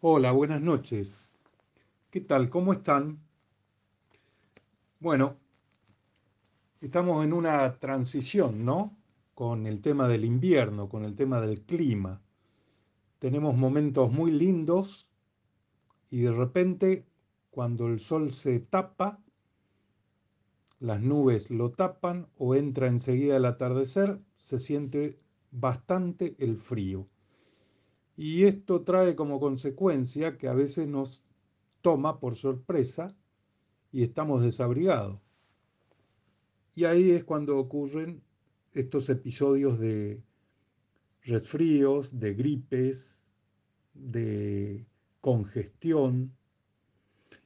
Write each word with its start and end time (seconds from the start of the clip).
Hola, 0.00 0.30
buenas 0.30 0.60
noches. 0.60 1.28
¿Qué 2.08 2.20
tal? 2.20 2.50
¿Cómo 2.50 2.72
están? 2.72 3.18
Bueno, 5.00 5.36
estamos 6.80 7.24
en 7.24 7.32
una 7.32 7.80
transición, 7.80 8.64
¿no? 8.64 8.96
Con 9.34 9.66
el 9.66 9.82
tema 9.82 10.06
del 10.06 10.24
invierno, 10.24 10.88
con 10.88 11.04
el 11.04 11.16
tema 11.16 11.40
del 11.40 11.62
clima. 11.62 12.22
Tenemos 13.18 13.56
momentos 13.56 14.12
muy 14.12 14.30
lindos 14.30 15.10
y 16.10 16.20
de 16.20 16.30
repente, 16.30 17.04
cuando 17.50 17.88
el 17.88 17.98
sol 17.98 18.30
se 18.30 18.60
tapa, 18.60 19.20
las 20.78 21.00
nubes 21.00 21.50
lo 21.50 21.72
tapan 21.72 22.28
o 22.36 22.54
entra 22.54 22.86
enseguida 22.86 23.36
el 23.36 23.46
atardecer, 23.46 24.20
se 24.36 24.60
siente 24.60 25.18
bastante 25.50 26.36
el 26.38 26.56
frío. 26.56 27.08
Y 28.20 28.46
esto 28.46 28.82
trae 28.82 29.14
como 29.14 29.38
consecuencia 29.38 30.38
que 30.38 30.48
a 30.48 30.52
veces 30.52 30.88
nos 30.88 31.22
toma 31.82 32.18
por 32.18 32.34
sorpresa 32.34 33.16
y 33.92 34.02
estamos 34.02 34.42
desabrigados. 34.42 35.20
Y 36.74 36.84
ahí 36.84 37.12
es 37.12 37.22
cuando 37.22 37.56
ocurren 37.56 38.20
estos 38.74 39.08
episodios 39.08 39.78
de 39.78 40.20
resfríos, 41.22 42.18
de 42.18 42.34
gripes, 42.34 43.28
de 43.94 44.84
congestión. 45.20 46.34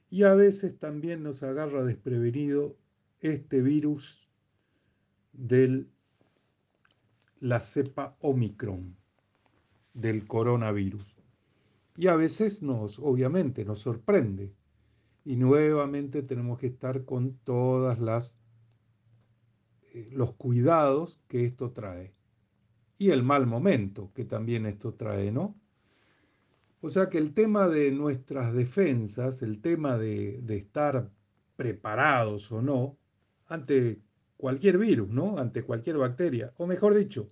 Y 0.08 0.22
a 0.22 0.34
veces 0.34 0.78
también 0.78 1.22
nos 1.22 1.42
agarra 1.42 1.84
desprevenido 1.84 2.78
este 3.20 3.60
virus 3.60 4.26
de 5.34 5.84
la 7.40 7.60
cepa 7.60 8.16
Omicron 8.22 9.01
del 9.94 10.26
coronavirus. 10.26 11.16
Y 11.96 12.06
a 12.06 12.16
veces 12.16 12.62
nos, 12.62 12.98
obviamente, 12.98 13.64
nos 13.64 13.80
sorprende. 13.80 14.52
Y 15.24 15.36
nuevamente 15.36 16.22
tenemos 16.22 16.58
que 16.58 16.68
estar 16.68 17.04
con 17.04 17.34
todas 17.44 17.98
las 18.00 18.38
eh, 19.92 20.08
los 20.12 20.34
cuidados 20.34 21.20
que 21.28 21.44
esto 21.44 21.70
trae. 21.72 22.14
Y 22.98 23.10
el 23.10 23.22
mal 23.22 23.46
momento 23.46 24.10
que 24.14 24.24
también 24.24 24.66
esto 24.66 24.94
trae, 24.94 25.30
¿no? 25.30 25.54
O 26.80 26.88
sea 26.88 27.08
que 27.08 27.18
el 27.18 27.34
tema 27.34 27.68
de 27.68 27.92
nuestras 27.92 28.54
defensas, 28.54 29.42
el 29.42 29.60
tema 29.60 29.98
de, 29.98 30.40
de 30.42 30.56
estar 30.56 31.10
preparados 31.56 32.50
o 32.50 32.62
no 32.62 32.96
ante 33.46 34.00
cualquier 34.36 34.78
virus, 34.78 35.08
¿no? 35.10 35.38
Ante 35.38 35.62
cualquier 35.62 35.98
bacteria, 35.98 36.52
o 36.56 36.66
mejor 36.66 36.94
dicho, 36.94 37.30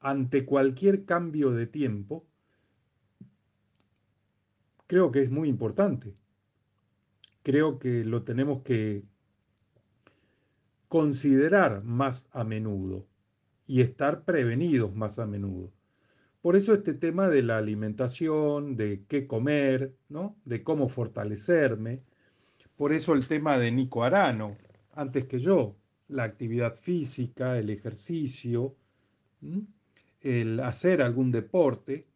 ante 0.00 0.44
cualquier 0.44 1.04
cambio 1.04 1.50
de 1.52 1.66
tiempo, 1.66 2.26
creo 4.86 5.12
que 5.12 5.22
es 5.22 5.30
muy 5.30 5.48
importante. 5.48 6.16
Creo 7.42 7.78
que 7.78 8.04
lo 8.04 8.22
tenemos 8.24 8.62
que 8.62 9.04
considerar 10.88 11.84
más 11.84 12.28
a 12.32 12.44
menudo 12.44 13.06
y 13.66 13.82
estar 13.82 14.24
prevenidos 14.24 14.94
más 14.94 15.18
a 15.18 15.26
menudo. 15.26 15.72
Por 16.42 16.56
eso 16.56 16.72
este 16.72 16.94
tema 16.94 17.28
de 17.28 17.42
la 17.42 17.58
alimentación, 17.58 18.76
de 18.76 19.04
qué 19.06 19.26
comer, 19.26 19.94
¿no? 20.08 20.36
de 20.44 20.64
cómo 20.64 20.88
fortalecerme. 20.88 22.02
Por 22.76 22.92
eso 22.92 23.12
el 23.12 23.28
tema 23.28 23.58
de 23.58 23.70
Nico 23.70 24.02
Arano, 24.02 24.56
antes 24.92 25.26
que 25.26 25.38
yo, 25.38 25.76
la 26.08 26.24
actividad 26.24 26.74
física, 26.74 27.58
el 27.58 27.70
ejercicio 27.70 28.74
el 30.20 30.60
hacer 30.60 31.02
algún 31.02 31.30
deporte 31.30 32.06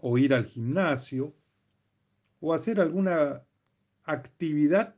o 0.00 0.18
ir 0.18 0.34
al 0.34 0.46
gimnasio 0.46 1.34
o 2.40 2.54
hacer 2.54 2.80
alguna 2.80 3.42
actividad 4.04 4.94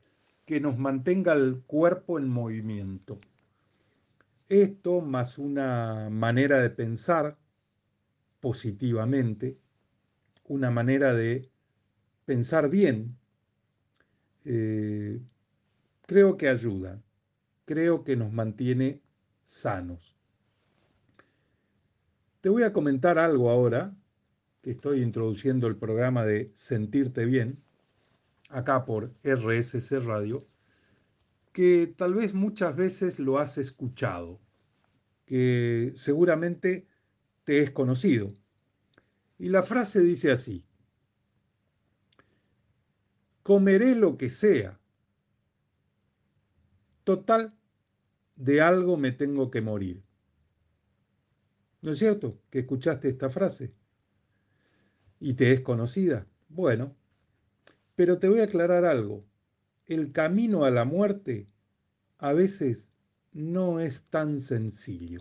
que 0.46 0.60
nos 0.60 0.78
mantenga 0.78 1.32
el 1.34 1.62
cuerpo 1.66 2.18
en 2.18 2.28
movimiento. 2.28 3.18
Esto 4.48 5.00
más 5.00 5.38
una 5.38 6.08
manera 6.10 6.60
de 6.60 6.70
pensar 6.70 7.38
positivamente, 8.40 9.58
una 10.48 10.70
manera 10.70 11.12
de 11.14 11.48
pensar 12.24 12.68
bien, 12.68 13.16
eh, 14.44 15.20
creo 16.06 16.36
que 16.36 16.48
ayuda, 16.48 17.00
creo 17.64 18.02
que 18.02 18.16
nos 18.16 18.32
mantiene 18.32 19.00
sanos. 19.44 20.16
Te 22.40 22.48
voy 22.48 22.62
a 22.62 22.72
comentar 22.72 23.18
algo 23.18 23.50
ahora, 23.50 23.94
que 24.62 24.70
estoy 24.70 25.02
introduciendo 25.02 25.66
el 25.66 25.76
programa 25.76 26.24
de 26.24 26.50
Sentirte 26.54 27.26
Bien, 27.26 27.62
acá 28.48 28.86
por 28.86 29.12
RSC 29.22 30.00
Radio, 30.00 30.46
que 31.52 31.92
tal 31.98 32.14
vez 32.14 32.32
muchas 32.32 32.74
veces 32.74 33.18
lo 33.18 33.38
has 33.38 33.58
escuchado, 33.58 34.40
que 35.26 35.92
seguramente 35.96 36.86
te 37.44 37.58
es 37.58 37.72
conocido. 37.72 38.32
Y 39.38 39.50
la 39.50 39.62
frase 39.62 40.00
dice 40.00 40.30
así, 40.30 40.64
comeré 43.42 43.94
lo 43.94 44.16
que 44.16 44.30
sea. 44.30 44.80
Total, 47.04 47.54
de 48.36 48.62
algo 48.62 48.96
me 48.96 49.12
tengo 49.12 49.50
que 49.50 49.60
morir. 49.60 50.02
¿No 51.82 51.92
es 51.92 51.98
cierto 51.98 52.38
que 52.50 52.60
escuchaste 52.60 53.08
esta 53.08 53.30
frase? 53.30 53.72
Y 55.18 55.34
te 55.34 55.52
es 55.52 55.60
conocida. 55.60 56.26
Bueno, 56.48 56.94
pero 57.96 58.18
te 58.18 58.28
voy 58.28 58.40
a 58.40 58.44
aclarar 58.44 58.84
algo. 58.84 59.24
El 59.86 60.12
camino 60.12 60.64
a 60.64 60.70
la 60.70 60.84
muerte 60.84 61.48
a 62.18 62.32
veces 62.32 62.92
no 63.32 63.80
es 63.80 64.02
tan 64.04 64.40
sencillo. 64.40 65.20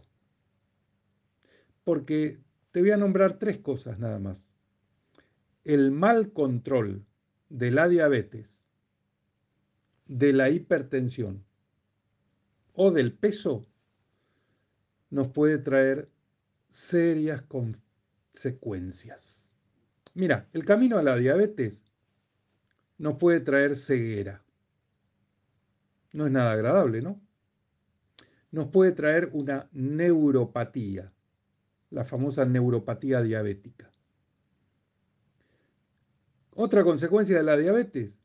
Porque 1.84 2.40
te 2.72 2.82
voy 2.82 2.92
a 2.92 2.98
nombrar 2.98 3.40
tres 3.40 3.60
cosas 3.60 4.00
nada 4.00 4.20
más. 4.20 4.54
El 5.64 5.92
mal 5.92 6.34
control 6.34 7.06
de 7.50 7.72
la 7.72 7.88
diabetes, 7.88 8.68
de 10.06 10.34
la 10.34 10.50
hipertensión 10.50 11.46
o 12.74 12.92
del 12.92 13.14
peso 13.14 13.68
nos 15.10 15.28
puede 15.30 15.58
traer 15.58 16.10
serias 16.70 17.42
consecuencias. 17.42 19.52
Mira, 20.14 20.48
el 20.54 20.66
camino 20.66 20.98
a 20.98 21.04
la 21.04 21.18
diabetes 21.18 21.86
nos 22.98 23.18
puede 23.18 23.40
traer 23.40 23.76
ceguera. 23.76 24.44
No 26.12 26.26
es 26.26 26.32
nada 26.32 26.52
agradable, 26.52 27.02
¿no? 27.02 27.22
Nos 28.52 28.68
puede 28.68 28.92
traer 28.92 29.30
una 29.34 29.70
neuropatía, 29.72 31.14
la 31.92 32.04
famosa 32.04 32.46
neuropatía 32.46 33.22
diabética. 33.22 33.92
Otra 36.56 36.84
consecuencia 36.84 37.38
de 37.38 37.44
la 37.44 37.58
diabetes 37.58 38.20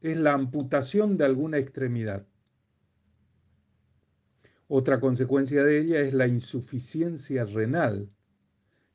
es 0.00 0.16
la 0.16 0.32
amputación 0.32 1.16
de 1.16 1.26
alguna 1.26 1.58
extremidad. 1.58 2.26
Otra 4.68 4.98
consecuencia 4.98 5.62
de 5.62 5.80
ella 5.80 6.00
es 6.00 6.12
la 6.12 6.26
insuficiencia 6.26 7.44
renal, 7.44 8.10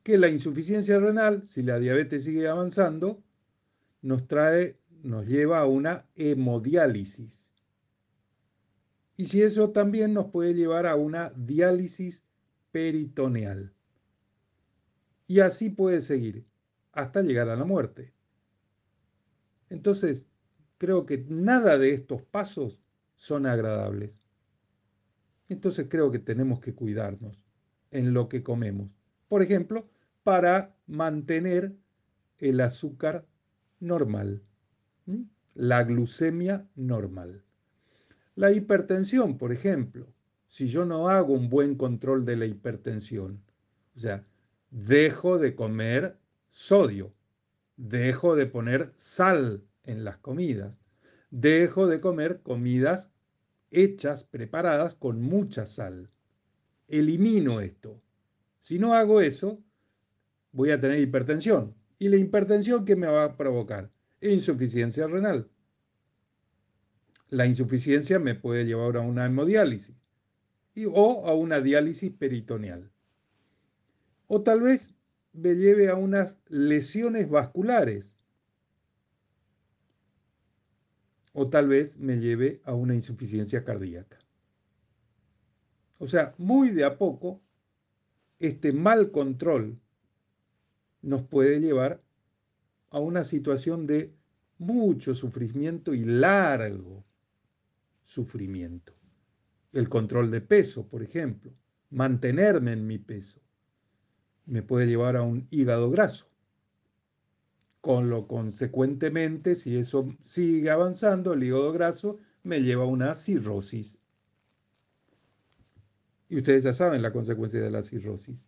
que 0.03 0.17
la 0.17 0.27
insuficiencia 0.27 0.99
renal, 0.99 1.47
si 1.49 1.63
la 1.63 1.79
diabetes 1.79 2.25
sigue 2.25 2.47
avanzando, 2.47 3.23
nos 4.01 4.27
trae, 4.27 4.77
nos 5.03 5.27
lleva 5.27 5.59
a 5.59 5.65
una 5.65 6.07
hemodiálisis. 6.15 7.53
Y 9.15 9.25
si 9.25 9.43
eso 9.43 9.71
también 9.71 10.13
nos 10.13 10.27
puede 10.27 10.53
llevar 10.53 10.85
a 10.85 10.95
una 10.95 11.31
diálisis 11.35 12.25
peritoneal. 12.71 13.73
Y 15.27 15.39
así 15.39 15.69
puede 15.69 16.01
seguir 16.01 16.45
hasta 16.91 17.21
llegar 17.21 17.47
a 17.49 17.55
la 17.55 17.63
muerte. 17.63 18.13
Entonces, 19.69 20.25
creo 20.77 21.05
que 21.05 21.25
nada 21.29 21.77
de 21.77 21.93
estos 21.93 22.23
pasos 22.23 22.81
son 23.15 23.45
agradables. 23.45 24.20
Entonces 25.51 25.87
creo 25.89 26.11
que 26.11 26.19
tenemos 26.19 26.61
que 26.61 26.73
cuidarnos 26.73 27.37
en 27.91 28.13
lo 28.13 28.29
que 28.29 28.41
comemos. 28.41 28.89
Por 29.27 29.41
ejemplo, 29.41 29.89
para 30.23 30.73
mantener 30.87 31.75
el 32.37 32.61
azúcar 32.61 33.27
normal, 33.81 34.41
la 35.53 35.83
glucemia 35.83 36.65
normal. 36.75 37.43
La 38.35 38.51
hipertensión, 38.51 39.37
por 39.37 39.51
ejemplo, 39.51 40.07
si 40.47 40.67
yo 40.67 40.85
no 40.85 41.09
hago 41.09 41.33
un 41.33 41.49
buen 41.49 41.75
control 41.75 42.23
de 42.25 42.37
la 42.37 42.45
hipertensión, 42.45 43.43
o 43.95 43.99
sea, 43.99 44.25
dejo 44.69 45.37
de 45.37 45.53
comer 45.53 46.17
sodio, 46.49 47.13
dejo 47.75 48.37
de 48.37 48.45
poner 48.45 48.93
sal 48.95 49.65
en 49.83 50.05
las 50.05 50.17
comidas, 50.17 50.79
dejo 51.29 51.87
de 51.87 51.99
comer 51.99 52.41
comidas 52.41 53.10
hechas, 53.71 54.23
preparadas 54.23 54.95
con 54.95 55.21
mucha 55.21 55.65
sal. 55.65 56.09
Elimino 56.87 57.61
esto. 57.61 58.01
Si 58.59 58.77
no 58.77 58.93
hago 58.93 59.21
eso, 59.21 59.63
voy 60.51 60.71
a 60.71 60.79
tener 60.79 60.99
hipertensión 60.99 61.75
¿Y 62.01 62.09
la 62.09 62.17
hipertensión 62.17 62.83
qué 62.83 62.95
me 62.95 63.05
va 63.05 63.25
a 63.25 63.37
provocar? 63.37 63.91
Insuficiencia 64.21 65.05
renal. 65.05 65.51
La 67.29 67.45
insuficiencia 67.45 68.17
me 68.17 68.33
puede 68.33 68.65
llevar 68.65 68.97
a 68.97 69.01
una 69.01 69.27
hemodiálisis 69.27 69.95
o 70.91 71.27
a 71.27 71.35
una 71.35 71.61
diálisis 71.61 72.11
peritoneal. 72.11 72.89
O 74.25 74.41
tal 74.41 74.61
vez 74.61 74.95
me 75.31 75.53
lleve 75.53 75.89
a 75.89 75.95
unas 75.95 76.39
lesiones 76.47 77.29
vasculares. 77.29 78.19
O 81.33 81.49
tal 81.49 81.67
vez 81.67 81.97
me 81.97 82.17
lleve 82.17 82.61
a 82.65 82.73
una 82.73 82.95
insuficiencia 82.95 83.63
cardíaca. 83.63 84.19
O 85.97 86.07
sea, 86.07 86.33
muy 86.37 86.69
de 86.69 86.83
a 86.83 86.97
poco, 86.97 87.41
este 88.39 88.73
mal 88.73 89.11
control 89.11 89.79
nos 91.01 91.21
puede 91.21 91.59
llevar 91.59 92.01
a 92.89 92.99
una 92.99 93.23
situación 93.23 93.85
de 93.85 94.13
mucho 94.57 95.13
sufrimiento 95.13 95.93
y 95.93 96.03
largo 96.03 97.05
sufrimiento. 98.03 98.93
El 99.73 99.89
control 99.89 100.31
de 100.31 100.41
peso, 100.41 100.87
por 100.87 101.03
ejemplo, 101.03 101.53
mantenerme 101.91 102.73
en 102.73 102.87
mi 102.87 102.97
peso, 102.97 103.39
me 104.45 104.63
puede 104.63 104.87
llevar 104.87 105.15
a 105.15 105.21
un 105.21 105.47
hígado 105.51 105.91
graso. 105.91 106.30
Con 107.81 108.09
lo 108.11 108.27
consecuentemente, 108.27 109.55
si 109.55 109.75
eso 109.75 110.07
sigue 110.21 110.69
avanzando, 110.69 111.33
el 111.33 111.43
hígado 111.43 111.73
graso 111.73 112.19
me 112.43 112.61
lleva 112.61 112.83
a 112.83 112.87
una 112.87 113.15
cirrosis. 113.15 114.01
Y 116.29 116.37
ustedes 116.37 116.63
ya 116.63 116.73
saben 116.73 117.01
la 117.01 117.11
consecuencia 117.11 117.59
de 117.59 117.71
la 117.71 117.81
cirrosis. 117.81 118.47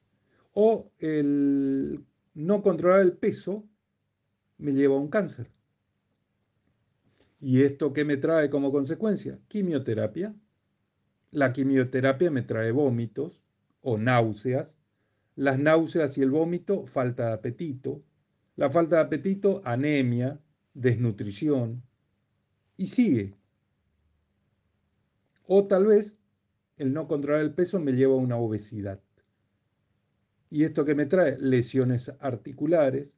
O 0.54 0.92
el 1.00 2.06
no 2.36 2.62
controlar 2.62 3.02
el 3.02 3.14
peso 3.14 3.68
me 4.58 4.74
lleva 4.74 4.96
a 4.96 5.00
un 5.00 5.10
cáncer. 5.10 5.52
¿Y 7.40 7.64
esto 7.64 7.92
qué 7.92 8.06
me 8.06 8.18
trae 8.18 8.50
como 8.50 8.72
consecuencia? 8.72 9.40
Quimioterapia. 9.50 10.34
La 11.32 11.52
quimioterapia 11.52 12.32
me 12.32 12.44
trae 12.44 12.72
vómitos 12.72 13.44
o 13.82 13.98
náuseas. 13.98 14.78
Las 15.36 15.60
náuseas 15.60 16.18
y 16.18 16.22
el 16.22 16.32
vómito, 16.32 16.86
falta 16.86 17.28
de 17.28 17.34
apetito. 17.34 18.02
La 18.56 18.70
falta 18.70 18.98
de 18.98 19.02
apetito, 19.02 19.62
anemia, 19.66 20.40
desnutrición. 20.74 21.84
Y 22.78 22.88
sigue. 22.88 23.36
O 25.46 25.68
tal 25.68 25.88
vez 25.88 26.18
el 26.78 26.94
no 26.94 27.08
controlar 27.08 27.42
el 27.42 27.54
peso 27.54 27.80
me 27.80 27.94
lleva 27.94 28.14
a 28.14 28.18
una 28.18 28.38
obesidad. 28.38 29.02
¿Y 30.50 30.64
esto 30.64 30.86
qué 30.86 30.94
me 30.96 31.06
trae? 31.06 31.38
Lesiones 31.40 32.12
articulares, 32.20 33.18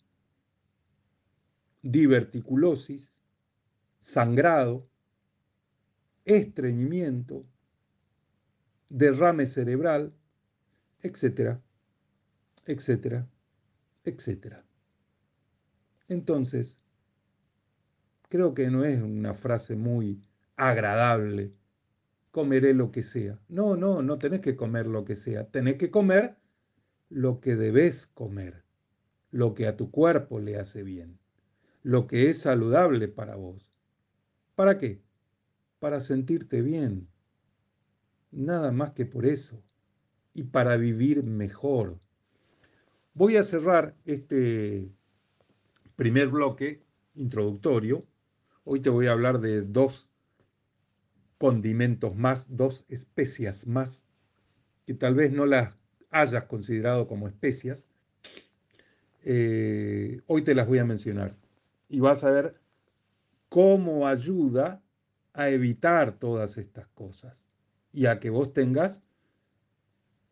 diverticulosis, 1.82 3.20
sangrado, 4.00 4.88
estreñimiento, 6.24 7.46
derrame 8.90 9.46
cerebral, 9.46 10.14
etcétera, 11.02 11.62
etcétera, 12.66 13.28
etcétera. 14.04 14.66
Entonces, 16.08 16.80
creo 18.30 18.54
que 18.54 18.70
no 18.70 18.86
es 18.86 19.02
una 19.02 19.34
frase 19.34 19.76
muy 19.76 20.22
agradable, 20.56 21.54
comeré 22.32 22.74
lo 22.74 22.92
que 22.92 23.04
sea. 23.04 23.40
No, 23.48 23.76
no, 23.76 24.02
no 24.02 24.18
tenés 24.18 24.42
que 24.42 24.56
comer 24.56 24.88
lo 24.88 25.06
que 25.06 25.16
sea, 25.16 25.48
tenés 25.48 25.76
que 25.76 25.90
comer 25.90 26.38
lo 27.10 27.40
que 27.40 27.56
debes 27.56 28.08
comer, 28.08 28.64
lo 29.32 29.54
que 29.54 29.68
a 29.68 29.78
tu 29.78 29.92
cuerpo 29.92 30.40
le 30.40 30.58
hace 30.58 30.84
bien, 30.84 31.18
lo 31.82 32.08
que 32.08 32.30
es 32.30 32.40
saludable 32.42 33.08
para 33.08 33.36
vos. 33.36 33.72
¿Para 34.56 34.78
qué? 34.78 35.02
Para 35.80 36.00
sentirte 36.00 36.62
bien. 36.62 37.08
Nada 38.32 38.72
más 38.72 38.92
que 38.92 39.06
por 39.06 39.26
eso. 39.26 39.62
Y 40.34 40.44
para 40.44 40.78
vivir 40.78 41.24
mejor. 41.24 42.00
Voy 43.14 43.38
a 43.38 43.44
cerrar 43.44 43.96
este 44.06 44.90
primer 45.96 46.28
bloque 46.28 46.84
introductorio. 47.16 48.04
Hoy 48.64 48.82
te 48.82 48.90
voy 48.90 49.08
a 49.08 49.12
hablar 49.12 49.40
de 49.40 49.62
dos 49.62 50.10
condimentos 51.38 52.16
más, 52.16 52.48
dos 52.50 52.86
especias 52.90 53.68
más, 53.68 54.08
que 54.86 54.94
tal 54.94 55.16
vez 55.16 55.32
no 55.32 55.46
las 55.46 55.76
hayas 56.12 56.46
considerado 56.46 57.08
como 57.08 57.28
especias. 57.28 57.88
Eh, 59.24 60.22
hoy 60.28 60.44
te 60.44 60.56
las 60.56 60.68
voy 60.68 60.80
a 60.80 60.86
mencionar. 60.86 61.36
Y 61.90 62.00
vas 62.00 62.24
a 62.24 62.32
ver 62.32 62.60
cómo 63.50 64.08
ayuda 64.08 64.82
a 65.34 65.50
evitar 65.50 66.18
todas 66.18 66.58
estas 66.58 66.88
cosas 66.90 67.50
y 67.92 68.06
a 68.08 68.20
que 68.20 68.30
vos 68.30 68.54
tengas 68.54 69.04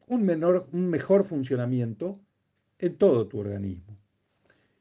un, 0.07 0.25
menor, 0.25 0.67
un 0.71 0.89
mejor 0.89 1.23
funcionamiento 1.23 2.19
en 2.79 2.97
todo 2.97 3.27
tu 3.27 3.39
organismo. 3.39 3.97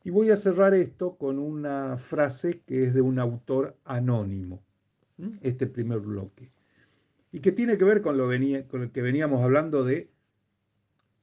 Y 0.04 0.10
voy 0.10 0.30
a 0.30 0.36
cerrar 0.36 0.74
esto 0.74 1.16
con 1.16 1.38
una 1.38 1.96
frase 1.96 2.60
que 2.60 2.84
es 2.84 2.94
de 2.94 3.00
un 3.00 3.18
autor 3.18 3.76
anónimo, 3.84 4.62
este 5.40 5.66
primer 5.68 6.00
bloque, 6.00 6.50
y 7.30 7.40
que 7.40 7.52
tiene 7.52 7.78
que 7.78 7.84
ver 7.84 8.02
con 8.02 8.16
lo, 8.18 8.28
que 8.28 9.02
veníamos 9.02 9.42
hablando 9.42 9.84
de 9.84 10.10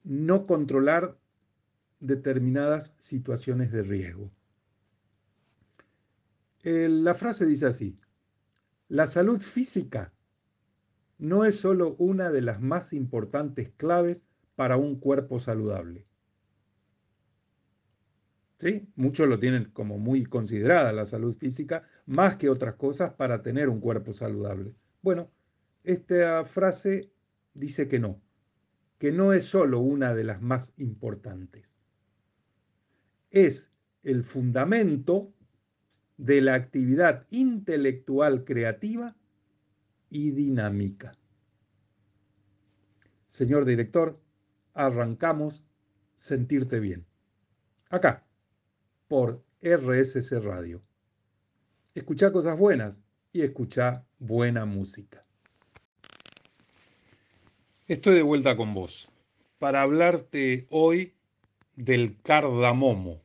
no 0.02 0.46
controlar 0.46 1.18
determinadas 2.00 2.94
situaciones 2.96 3.70
de 3.70 3.82
riesgo. 3.82 4.30
La 6.62 7.14
frase 7.14 7.44
dice 7.44 7.66
así, 7.66 7.96
la 8.88 9.06
salud 9.06 9.40
física 9.40 10.12
no 11.18 11.44
es 11.44 11.60
solo 11.60 11.96
una 11.98 12.30
de 12.30 12.40
las 12.40 12.62
más 12.62 12.94
importantes 12.94 13.70
claves 13.76 14.24
para 14.56 14.78
un 14.78 14.98
cuerpo 14.98 15.38
saludable. 15.38 16.06
¿Sí? 18.60 18.86
Muchos 18.94 19.26
lo 19.26 19.38
tienen 19.38 19.70
como 19.72 19.96
muy 19.96 20.26
considerada 20.26 20.92
la 20.92 21.06
salud 21.06 21.34
física, 21.34 21.82
más 22.04 22.36
que 22.36 22.50
otras 22.50 22.74
cosas 22.74 23.14
para 23.14 23.40
tener 23.40 23.70
un 23.70 23.80
cuerpo 23.80 24.12
saludable. 24.12 24.74
Bueno, 25.00 25.30
esta 25.82 26.44
frase 26.44 27.10
dice 27.54 27.88
que 27.88 27.98
no, 27.98 28.20
que 28.98 29.12
no 29.12 29.32
es 29.32 29.46
solo 29.46 29.80
una 29.80 30.12
de 30.12 30.24
las 30.24 30.42
más 30.42 30.74
importantes. 30.76 31.78
Es 33.30 33.72
el 34.02 34.24
fundamento 34.24 35.32
de 36.18 36.42
la 36.42 36.52
actividad 36.52 37.26
intelectual 37.30 38.44
creativa 38.44 39.16
y 40.10 40.32
dinámica. 40.32 41.16
Señor 43.26 43.64
director, 43.64 44.20
arrancamos 44.74 45.64
Sentirte 46.14 46.78
Bien. 46.78 47.06
Acá, 47.88 48.26
por 49.10 49.42
RSC 49.60 50.38
Radio. 50.40 50.80
Escucha 51.96 52.30
cosas 52.30 52.56
buenas 52.56 53.00
y 53.32 53.42
escucha 53.42 54.06
buena 54.20 54.66
música. 54.66 55.24
Estoy 57.88 58.14
de 58.14 58.22
vuelta 58.22 58.56
con 58.56 58.72
vos 58.72 59.10
para 59.58 59.82
hablarte 59.82 60.68
hoy 60.70 61.12
del 61.74 62.22
cardamomo 62.22 63.20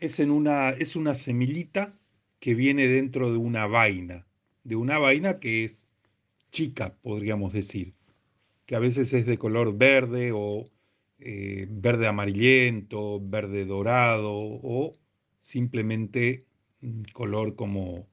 es, 0.00 0.20
en 0.20 0.32
una, 0.32 0.68
es 0.68 0.94
una 0.94 1.14
semillita 1.14 1.98
que 2.40 2.54
viene 2.54 2.88
dentro 2.88 3.32
de 3.32 3.38
una 3.38 3.66
vaina, 3.66 4.26
de 4.64 4.76
una 4.76 4.98
vaina 4.98 5.40
que 5.40 5.64
es 5.64 5.88
chica, 6.50 6.94
podríamos 7.00 7.54
decir, 7.54 7.94
que 8.66 8.76
a 8.76 8.80
veces 8.80 9.14
es 9.14 9.24
de 9.24 9.38
color 9.38 9.78
verde 9.78 10.32
o 10.34 10.68
eh, 11.20 11.66
verde 11.68 12.06
amarillento, 12.06 13.20
verde 13.20 13.64
dorado 13.64 14.32
o 14.32 14.92
simplemente 15.40 16.46
color 17.12 17.56
como 17.56 18.06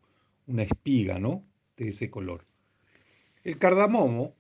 una 0.48 0.64
espiga, 0.64 1.20
¿no? 1.20 1.46
De 1.78 1.90
ese 1.90 2.10
color. 2.10 2.46
El 3.44 3.60
cardamomo, 3.60 4.36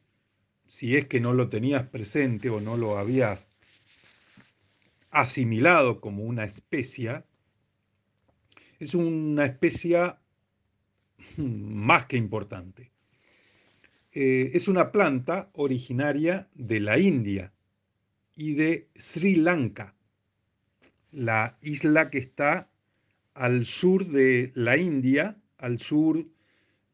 si 0.67 0.95
es 0.98 1.05
que 1.05 1.19
no 1.19 1.34
lo 1.34 1.50
tenías 1.50 1.88
presente 1.88 2.50
o 2.50 2.60
no 2.60 2.75
lo 2.75 2.98
habías 2.98 3.51
asimilado 5.12 6.01
como 6.01 6.24
una 6.24 6.43
especia, 6.43 7.24
es 8.79 8.95
una 8.95 9.45
especie 9.45 10.00
más 11.38 12.05
que 12.05 12.17
importante. 12.17 12.91
Eh, 14.12 14.51
es 14.53 14.67
una 14.67 14.91
planta 14.91 15.51
originaria 15.53 16.50
de 16.55 16.79
la 16.79 16.98
India 16.98 17.51
y 18.36 18.54
de 18.54 18.89
Sri 18.96 19.36
Lanka, 19.36 19.96
la 21.12 21.58
isla 21.62 22.10
que 22.10 22.18
está 22.18 22.70
al 23.34 23.65
sur 23.65 24.06
de 24.06 24.51
la 24.56 24.77
India, 24.77 25.42
al 25.58 25.80
sur 25.80 26.25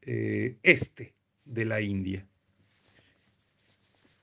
eh, 0.01 0.57
este 0.63 1.15
de 1.45 1.65
la 1.65 1.81
India. 1.81 2.27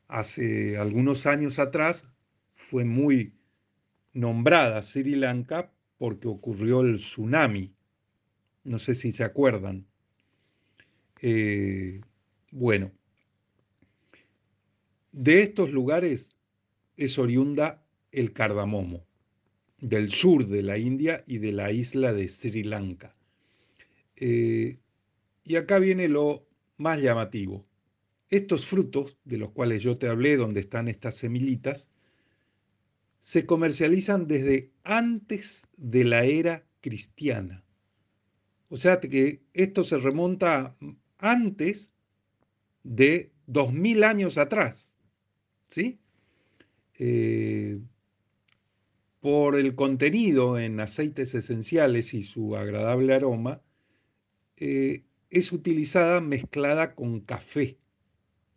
Hace 0.06 0.78
algunos 0.78 1.26
años 1.26 1.58
atrás 1.58 2.06
fue 2.54 2.84
muy 2.84 3.34
nombrada 4.12 4.82
Sri 4.82 5.16
Lanka 5.16 5.72
porque 5.98 6.28
ocurrió 6.28 6.80
el 6.80 6.98
tsunami. 6.98 7.74
No 8.64 8.78
sé 8.78 8.94
si 8.94 9.12
se 9.12 9.24
acuerdan. 9.24 9.86
Eh, 11.20 12.00
bueno, 12.50 12.92
de 15.12 15.42
estos 15.42 15.72
lugares 15.72 16.37
es 16.98 17.16
oriunda 17.18 17.82
el 18.12 18.32
cardamomo, 18.32 19.06
del 19.80 20.10
sur 20.10 20.46
de 20.48 20.62
la 20.62 20.76
India 20.76 21.24
y 21.26 21.38
de 21.38 21.52
la 21.52 21.72
isla 21.72 22.12
de 22.12 22.28
Sri 22.28 22.64
Lanka. 22.64 23.14
Eh, 24.16 24.78
y 25.44 25.56
acá 25.56 25.78
viene 25.78 26.08
lo 26.08 26.44
más 26.76 27.00
llamativo. 27.00 27.64
Estos 28.30 28.66
frutos, 28.66 29.16
de 29.24 29.38
los 29.38 29.52
cuales 29.52 29.82
yo 29.82 29.96
te 29.96 30.08
hablé, 30.08 30.36
donde 30.36 30.60
están 30.60 30.88
estas 30.88 31.14
semillitas, 31.14 31.88
se 33.20 33.46
comercializan 33.46 34.26
desde 34.26 34.72
antes 34.82 35.68
de 35.76 36.04
la 36.04 36.24
era 36.24 36.66
cristiana. 36.80 37.64
O 38.70 38.76
sea 38.76 39.00
que 39.00 39.40
esto 39.54 39.84
se 39.84 39.98
remonta 39.98 40.76
antes 41.18 41.92
de 42.82 43.30
2000 43.46 44.02
años 44.02 44.36
atrás. 44.36 44.96
¿Sí? 45.68 46.00
Eh, 46.98 47.78
por 49.20 49.56
el 49.56 49.74
contenido 49.74 50.58
en 50.58 50.80
aceites 50.80 51.34
esenciales 51.34 52.14
y 52.14 52.22
su 52.22 52.56
agradable 52.56 53.14
aroma, 53.14 53.62
eh, 54.56 55.04
es 55.30 55.52
utilizada 55.52 56.20
mezclada 56.20 56.94
con 56.94 57.20
café 57.20 57.78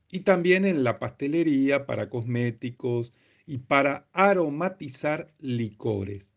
y 0.10 0.22
también 0.22 0.66
en 0.66 0.84
la 0.84 1.00
pastelería 1.00 1.86
para 1.86 2.10
cosméticos 2.10 3.14
y 3.46 3.60
para 3.60 4.08
aromatizar 4.14 5.34
licores. 5.40 6.34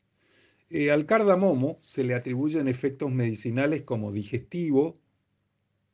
Eh, 0.70 0.90
al 0.90 1.06
cardamomo 1.06 1.78
se 1.82 2.04
le 2.04 2.14
atribuyen 2.14 2.68
efectos 2.68 3.10
medicinales 3.12 3.82
como 3.82 4.12
digestivo, 4.12 4.98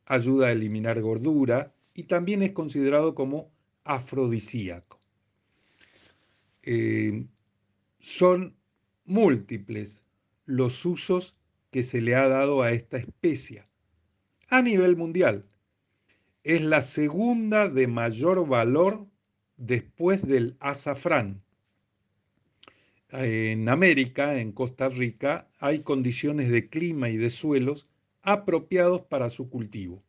ayuda 0.05 0.47
a 0.47 0.51
eliminar 0.51 1.01
gordura 1.01 1.73
y 1.93 2.03
también 2.03 2.41
es 2.41 2.51
considerado 2.51 3.15
como 3.15 3.51
afrodisíaco. 3.83 4.90
Eh, 6.63 7.25
son 7.99 8.55
múltiples 9.05 10.05
los 10.45 10.85
usos 10.85 11.35
que 11.71 11.83
se 11.83 12.01
le 12.01 12.15
ha 12.15 12.27
dado 12.27 12.61
a 12.61 12.71
esta 12.71 12.97
especie 12.97 13.63
a 14.49 14.61
nivel 14.61 14.95
mundial. 14.97 15.45
Es 16.43 16.61
la 16.63 16.81
segunda 16.81 17.69
de 17.69 17.87
mayor 17.87 18.47
valor 18.47 19.07
después 19.57 20.27
del 20.27 20.57
azafrán. 20.59 21.41
En 23.11 23.69
América, 23.69 24.39
en 24.39 24.51
Costa 24.51 24.89
Rica, 24.89 25.49
hay 25.59 25.81
condiciones 25.81 26.49
de 26.49 26.69
clima 26.69 27.09
y 27.09 27.17
de 27.17 27.29
suelos 27.29 27.87
apropiados 28.21 29.01
para 29.01 29.29
su 29.29 29.49
cultivo. 29.49 30.03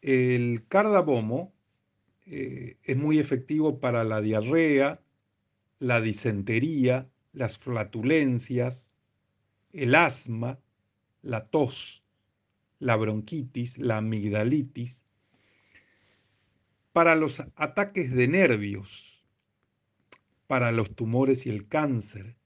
El 0.00 0.64
cardamomo 0.68 1.51
eh, 2.26 2.76
es 2.82 2.96
muy 2.96 3.18
efectivo 3.18 3.80
para 3.80 4.04
la 4.04 4.20
diarrea, 4.20 5.00
la 5.78 6.00
disentería, 6.00 7.10
las 7.32 7.58
flatulencias, 7.58 8.92
el 9.72 9.94
asma, 9.94 10.60
la 11.22 11.46
tos, 11.48 12.04
la 12.78 12.96
bronquitis, 12.96 13.78
la 13.78 13.98
amigdalitis, 13.98 15.06
para 16.92 17.16
los 17.16 17.40
ataques 17.56 18.12
de 18.12 18.28
nervios, 18.28 19.24
para 20.46 20.72
los 20.72 20.94
tumores 20.94 21.46
y 21.46 21.50
el 21.50 21.66
cáncer. 21.66 22.36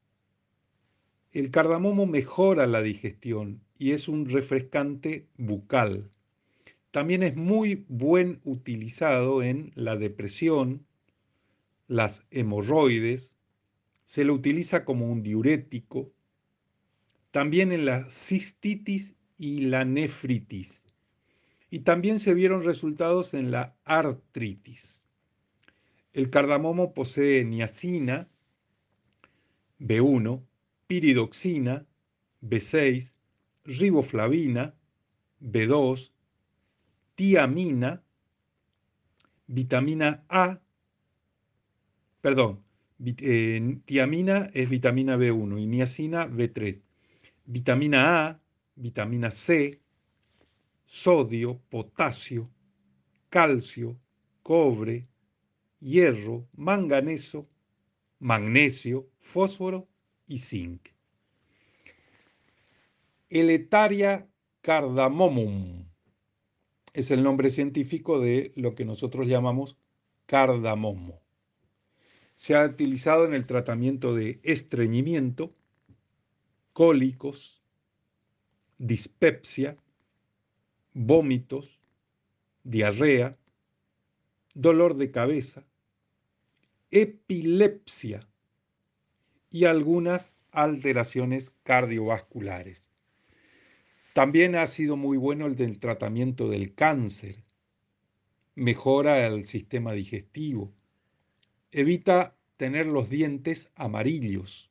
El 1.33 1.50
cardamomo 1.50 2.06
mejora 2.06 2.66
la 2.66 2.80
digestión 2.80 3.61
y 3.78 3.90
es 3.90 4.09
un 4.09 4.28
refrescante 4.28 5.26
bucal. 5.37 6.11
También 6.96 7.22
es 7.22 7.36
muy 7.36 7.84
buen 7.90 8.40
utilizado 8.42 9.42
en 9.42 9.70
la 9.74 9.96
depresión, 9.96 10.86
las 11.88 12.24
hemorroides, 12.30 13.36
se 14.06 14.24
lo 14.24 14.32
utiliza 14.32 14.86
como 14.86 15.12
un 15.12 15.22
diurético, 15.22 16.10
también 17.32 17.70
en 17.72 17.84
la 17.84 18.08
cistitis 18.08 19.14
y 19.36 19.66
la 19.66 19.84
nefritis 19.84 20.86
y 21.68 21.80
también 21.80 22.18
se 22.18 22.32
vieron 22.32 22.62
resultados 22.62 23.34
en 23.34 23.50
la 23.50 23.76
artritis. 23.84 25.04
El 26.14 26.30
cardamomo 26.30 26.94
posee 26.94 27.44
niacina, 27.44 28.26
B1, 29.80 30.42
piridoxina, 30.86 31.84
B6, 32.40 33.16
riboflavina, 33.66 34.74
B2, 35.42 36.12
tiamina, 37.16 38.02
vitamina 39.49 40.25
A, 40.28 40.61
perdón, 42.20 42.62
eh, 43.04 43.78
tiamina 43.87 44.50
es 44.52 44.68
vitamina 44.68 45.16
B1 45.16 45.58
y 45.58 45.66
niacina 45.66 46.28
B3, 46.28 46.85
vitamina 47.46 48.28
A, 48.28 48.40
vitamina 48.76 49.30
C, 49.30 49.80
sodio, 50.85 51.61
potasio, 51.70 52.50
calcio, 53.30 53.99
cobre, 54.42 55.08
hierro, 55.80 56.46
manganeso, 56.52 57.49
magnesio, 58.18 59.08
fósforo 59.18 59.88
y 60.26 60.38
zinc. 60.38 60.90
Eletaria 63.30 64.28
cardamomum 64.61 65.87
es 66.96 67.10
el 67.10 67.22
nombre 67.22 67.50
científico 67.50 68.20
de 68.20 68.52
lo 68.56 68.74
que 68.74 68.86
nosotros 68.86 69.28
llamamos 69.28 69.76
cardamomo. 70.24 71.20
Se 72.32 72.54
ha 72.54 72.64
utilizado 72.64 73.26
en 73.26 73.34
el 73.34 73.44
tratamiento 73.44 74.14
de 74.14 74.40
estreñimiento, 74.42 75.54
cólicos, 76.72 77.62
dispepsia, 78.78 79.76
vómitos, 80.94 81.86
diarrea, 82.64 83.36
dolor 84.54 84.96
de 84.96 85.10
cabeza, 85.10 85.66
epilepsia 86.90 88.26
y 89.50 89.66
algunas 89.66 90.34
alteraciones 90.50 91.50
cardiovasculares. 91.62 92.86
También 94.16 94.54
ha 94.54 94.66
sido 94.66 94.96
muy 94.96 95.18
bueno 95.18 95.44
el 95.44 95.56
del 95.56 95.78
tratamiento 95.78 96.49
del 96.49 96.75
cáncer. 96.75 97.44
Mejora 98.54 99.26
el 99.26 99.44
sistema 99.44 99.92
digestivo. 99.92 100.73
Evita 101.70 102.35
tener 102.56 102.87
los 102.87 103.11
dientes 103.11 103.70
amarillos. 103.75 104.70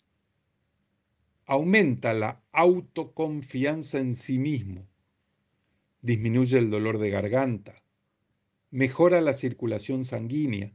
Aumenta 1.46 2.16
la 2.16 2.42
autoconfianza 2.54 4.00
en 4.00 4.16
sí 4.16 4.40
mismo 4.40 4.88
disminuye 6.02 6.58
el 6.58 6.72
dolor 6.72 6.98
de 6.98 7.12
garganta, 7.12 7.84
mejora 8.72 9.22
la 9.22 9.34
circulación 9.34 10.04
sanguínea, 10.04 10.74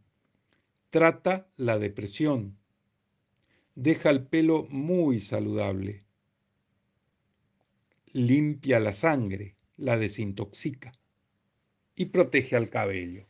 trata 0.90 1.48
la 1.56 1.76
depresión, 1.76 2.56
deja 3.74 4.10
el 4.10 4.26
pelo 4.26 4.68
muy 4.70 5.18
saludable, 5.18 6.04
limpia 8.12 8.80
la 8.80 8.92
sangre, 8.92 9.56
la 9.76 9.96
desintoxica 9.96 10.92
y 11.94 12.06
protege 12.06 12.56
al 12.56 12.68
cabello. 12.68 13.26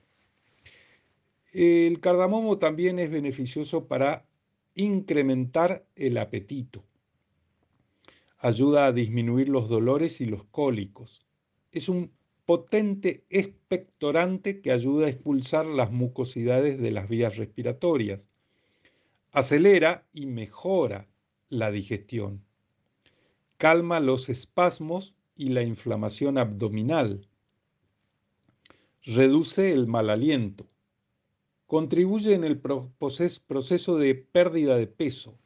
El 1.53 2.01
cardamomo 2.01 2.59
también 2.59 2.99
es 2.99 3.11
beneficioso 3.11 3.87
para 3.87 4.27
incrementar 4.75 5.85
el 5.97 6.17
apetito. 6.19 6.85
Ayuda 8.39 8.87
a 8.87 8.93
disminuir 8.93 9.49
los 9.49 9.69
dolores 9.69 10.21
y 10.21 10.27
los 10.27 10.45
cólicos 10.45 11.27
es 11.73 11.89
un 11.89 12.13
potente 12.47 13.25
expectorante 13.31 14.61
que 14.61 14.73
ayuda 14.73 15.07
a 15.07 15.11
expulsar 15.11 15.67
las 15.67 15.93
mucosidades 15.93 16.81
de 16.81 16.91
las 16.91 17.09
vías 17.09 17.37
respiratorias. 17.37 18.29
Acelera 19.31 20.07
y 20.13 20.27
mejora 20.27 21.09
la 21.49 21.71
digestión. 21.71 22.45
Calma 23.61 24.01
los 24.01 24.31
espasmos 24.31 25.15
y 25.37 25.51
la 25.51 25.63
inflamación 25.63 26.39
abdominal. 26.39 27.29
Reduce 29.03 29.75
el 29.75 29.87
mal 29.87 30.09
aliento. 30.09 30.67
Contribuye 31.67 32.33
en 32.33 32.45
el 32.45 32.59
proceso 32.59 33.99
de 33.99 34.15
pérdida 34.15 34.79
de 34.79 34.87
peso. 34.87 35.39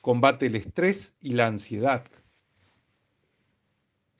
Combate 0.00 0.46
el 0.46 0.54
estrés 0.54 1.16
y 1.20 1.32
la 1.32 1.48
ansiedad 1.48 2.04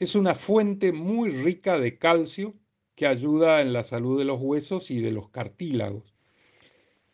es 0.00 0.16
una 0.16 0.34
fuente 0.34 0.90
muy 0.90 1.30
rica 1.30 1.78
de 1.78 1.98
calcio 1.98 2.56
que 2.96 3.06
ayuda 3.06 3.60
en 3.60 3.72
la 3.72 3.84
salud 3.84 4.18
de 4.18 4.24
los 4.24 4.40
huesos 4.40 4.90
y 4.90 5.00
de 5.00 5.12
los 5.12 5.28
cartílagos. 5.30 6.14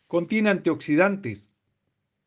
Contiene 0.07 0.49
antioxidantes 0.49 1.53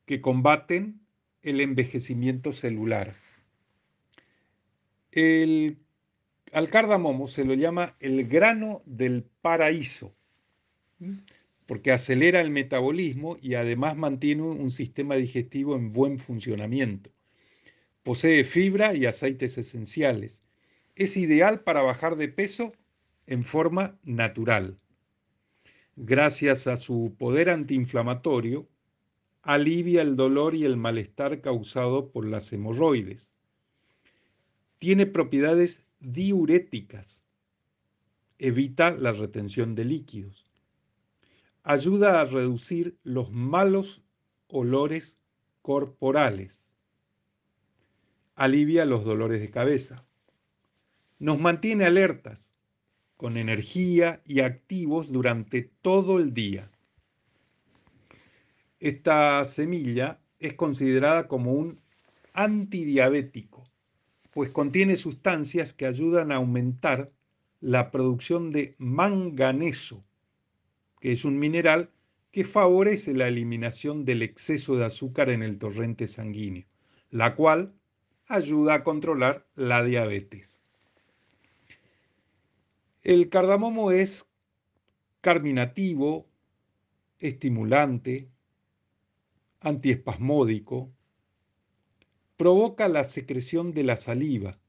que 0.05 0.21
combaten 0.21 1.01
el 1.41 1.59
envejecimiento 1.59 2.51
celular. 2.51 3.26
El, 5.11 5.77
al 6.51 6.69
cardamomo 6.69 7.27
se 7.27 7.45
lo 7.45 7.53
llama 7.53 7.95
el 7.99 8.27
grano 8.27 8.81
del 8.85 9.23
paraíso, 9.41 10.15
porque 11.65 11.91
acelera 11.91 12.41
el 12.41 12.51
metabolismo 12.51 13.37
y 13.41 13.55
además 13.55 13.97
mantiene 13.97 14.43
un 14.43 14.71
sistema 14.71 15.15
digestivo 15.15 15.75
en 15.75 15.91
buen 15.91 16.19
funcionamiento. 16.19 17.11
Posee 18.03 18.43
fibra 18.43 18.95
y 18.95 19.05
aceites 19.05 19.57
esenciales. 19.57 20.43
Es 20.95 21.17
ideal 21.17 21.61
para 21.61 21.81
bajar 21.81 22.15
de 22.15 22.29
peso 22.29 22.73
en 23.27 23.43
forma 23.43 23.99
natural. 24.03 24.79
Gracias 25.95 26.67
a 26.67 26.77
su 26.77 27.15
poder 27.17 27.49
antiinflamatorio, 27.49 28.67
alivia 29.41 30.01
el 30.01 30.15
dolor 30.15 30.55
y 30.55 30.63
el 30.63 30.77
malestar 30.77 31.41
causado 31.41 32.11
por 32.11 32.25
las 32.25 32.51
hemorroides. 32.53 33.36
Tiene 34.79 35.05
propiedades 35.05 35.83
diuréticas. 35.99 37.27
Evita 38.37 38.91
la 38.91 39.11
retención 39.11 39.73
de 39.73 39.85
líquidos. 39.85 40.51
Ayuda 41.63 42.21
a 42.21 42.25
reducir 42.25 42.97
los 43.03 43.31
malos 43.31 44.03
olores 44.47 45.17
corporales. 45.61 46.73
Alivia 48.35 48.85
los 48.85 49.03
dolores 49.03 49.41
de 49.41 49.49
cabeza. 49.49 50.05
Nos 51.17 51.39
mantiene 51.39 51.85
alertas, 51.85 52.51
con 53.17 53.35
energía 53.35 54.21
y 54.25 54.41
activos 54.41 55.11
durante 55.11 55.63
todo 55.81 56.19
el 56.19 56.35
día. 56.35 56.69
Esta 58.79 59.43
semilla 59.43 60.21
es 60.37 60.53
considerada 60.53 61.27
como 61.27 61.53
un 61.53 61.81
antidiabético, 62.33 63.67
pues 64.37 64.51
contiene 64.51 64.97
sustancias 64.97 65.73
que 65.73 65.87
ayudan 65.87 66.31
a 66.31 66.35
aumentar 66.35 67.11
la 67.59 67.89
producción 67.89 68.51
de 68.51 68.75
manganeso, 68.77 70.05
que 71.01 71.11
es 71.11 71.25
un 71.25 71.39
mineral 71.39 71.89
que 72.29 72.43
favorece 72.43 73.15
la 73.15 73.27
eliminación 73.27 74.05
del 74.05 74.21
exceso 74.21 74.75
de 74.75 74.85
azúcar 74.85 75.31
en 75.31 75.41
el 75.41 75.57
torrente 75.57 76.05
sanguíneo, 76.05 76.67
la 77.09 77.33
cual 77.35 77.73
ayuda 78.27 78.75
a 78.75 78.83
controlar 78.83 79.47
la 79.55 79.83
diabetes. 79.83 80.69
El 83.01 83.29
cardamomo 83.29 83.89
es 83.89 84.29
carminativo, 85.21 86.27
estimulante, 87.17 88.29
antiespasmódico, 89.61 90.91
provoca 92.37 92.87
la 92.87 93.03
secreción 93.03 93.73
de 93.73 93.83
la 93.83 93.95
saliva, 93.95 94.59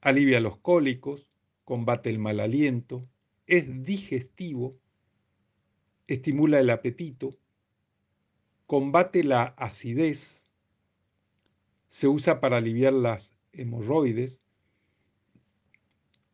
alivia 0.00 0.40
los 0.40 0.56
cólicos, 0.56 1.30
combate 1.64 2.08
el 2.08 2.18
mal 2.18 2.40
aliento, 2.40 3.06
es 3.46 3.84
digestivo, 3.84 4.78
estimula 6.06 6.58
el 6.58 6.70
apetito, 6.70 7.36
combate 8.66 9.22
la 9.22 9.42
acidez, 9.58 10.48
se 11.88 12.08
usa 12.08 12.40
para 12.40 12.56
aliviar 12.56 12.94
las 12.94 13.36
hemorroides, 13.52 14.42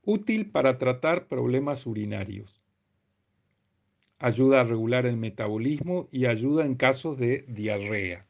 útil 0.04 0.50
para 0.50 0.78
tratar 0.78 1.26
problemas 1.26 1.84
urinarios. 1.84 2.62
Ayuda 4.18 4.60
a 4.60 4.64
regular 4.64 5.04
el 5.04 5.16
metabolismo 5.16 6.08
y 6.12 6.26
ayuda 6.26 6.64
en 6.64 6.76
casos 6.76 7.18
de 7.18 7.44
diarrea. 7.48 8.28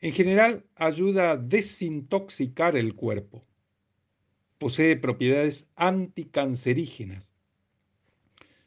En 0.00 0.12
general, 0.12 0.64
ayuda 0.76 1.32
a 1.32 1.36
desintoxicar 1.36 2.76
el 2.76 2.94
cuerpo. 2.94 3.44
Posee 4.58 4.96
propiedades 4.96 5.68
anticancerígenas. 5.76 7.32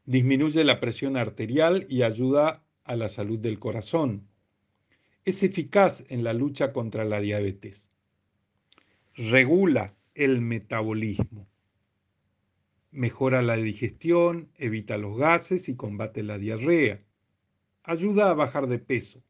Disminuye 0.06 0.64
la 0.64 0.80
presión 0.80 1.18
arterial 1.18 1.86
y 1.90 2.04
ayuda 2.04 2.64
a 2.84 2.96
la 2.96 3.10
salud 3.10 3.40
del 3.40 3.60
corazón. 3.60 4.28
Es 5.24 5.44
eficaz 5.44 6.04
en 6.10 6.24
la 6.24 6.34
lucha 6.34 6.74
contra 6.74 7.06
la 7.06 7.20
diabetes. 7.20 7.92
Regula 9.16 9.96
el 10.16 10.42
metabolismo 10.42 11.48
mejora 12.92 13.42
la 13.42 13.56
digestión, 13.56 14.52
evita 14.58 14.98
los 14.98 15.18
gases 15.18 15.70
y 15.70 15.76
combate 15.76 16.24
la 16.24 16.38
diarrea. 16.38 17.02
Ayuda 17.84 18.30
a 18.30 18.34
bajar 18.34 18.68
de 18.68 18.80
peso. 18.80 19.24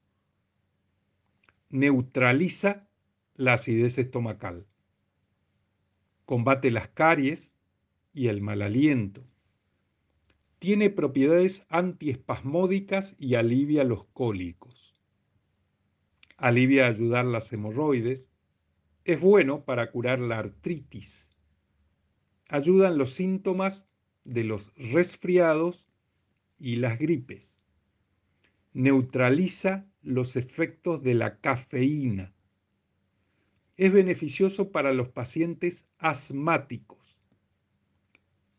Neutraliza 1.71 2.88
la 3.36 3.53
acidez 3.53 3.97
estomacal. 3.97 4.67
Combate 6.25 6.69
las 6.69 6.89
caries 6.89 7.55
y 8.13 8.27
el 8.27 8.41
mal 8.41 8.62
aliento. 8.62 9.25
Tiene 10.60 10.89
propiedades 10.89 11.65
antiespasmódicas 11.69 13.15
y 13.17 13.36
alivia 13.36 13.84
los 13.84 14.05
cólicos. 14.05 14.93
Alivia 16.38 16.88
ayudar 16.88 17.25
las 17.25 17.51
hemorroides. 17.51 18.29
Es 19.03 19.19
bueno 19.19 19.65
para 19.65 19.89
curar 19.91 20.19
la 20.19 20.38
artritis 20.38 21.31
ayudan 22.51 22.97
los 22.97 23.13
síntomas 23.13 23.89
de 24.25 24.43
los 24.43 24.73
resfriados 24.75 25.88
y 26.60 26.75
las 26.75 26.99
gripes. 26.99 27.61
Neutraliza 28.73 29.86
los 30.01 30.38
efectos 30.38 31.03
de 31.03 31.13
la 31.13 31.39
cafeína. 31.41 32.34
Es 33.75 33.91
beneficioso 33.91 34.71
para 34.71 34.93
los 34.93 35.10
pacientes 35.10 35.89
asmáticos. 35.97 37.19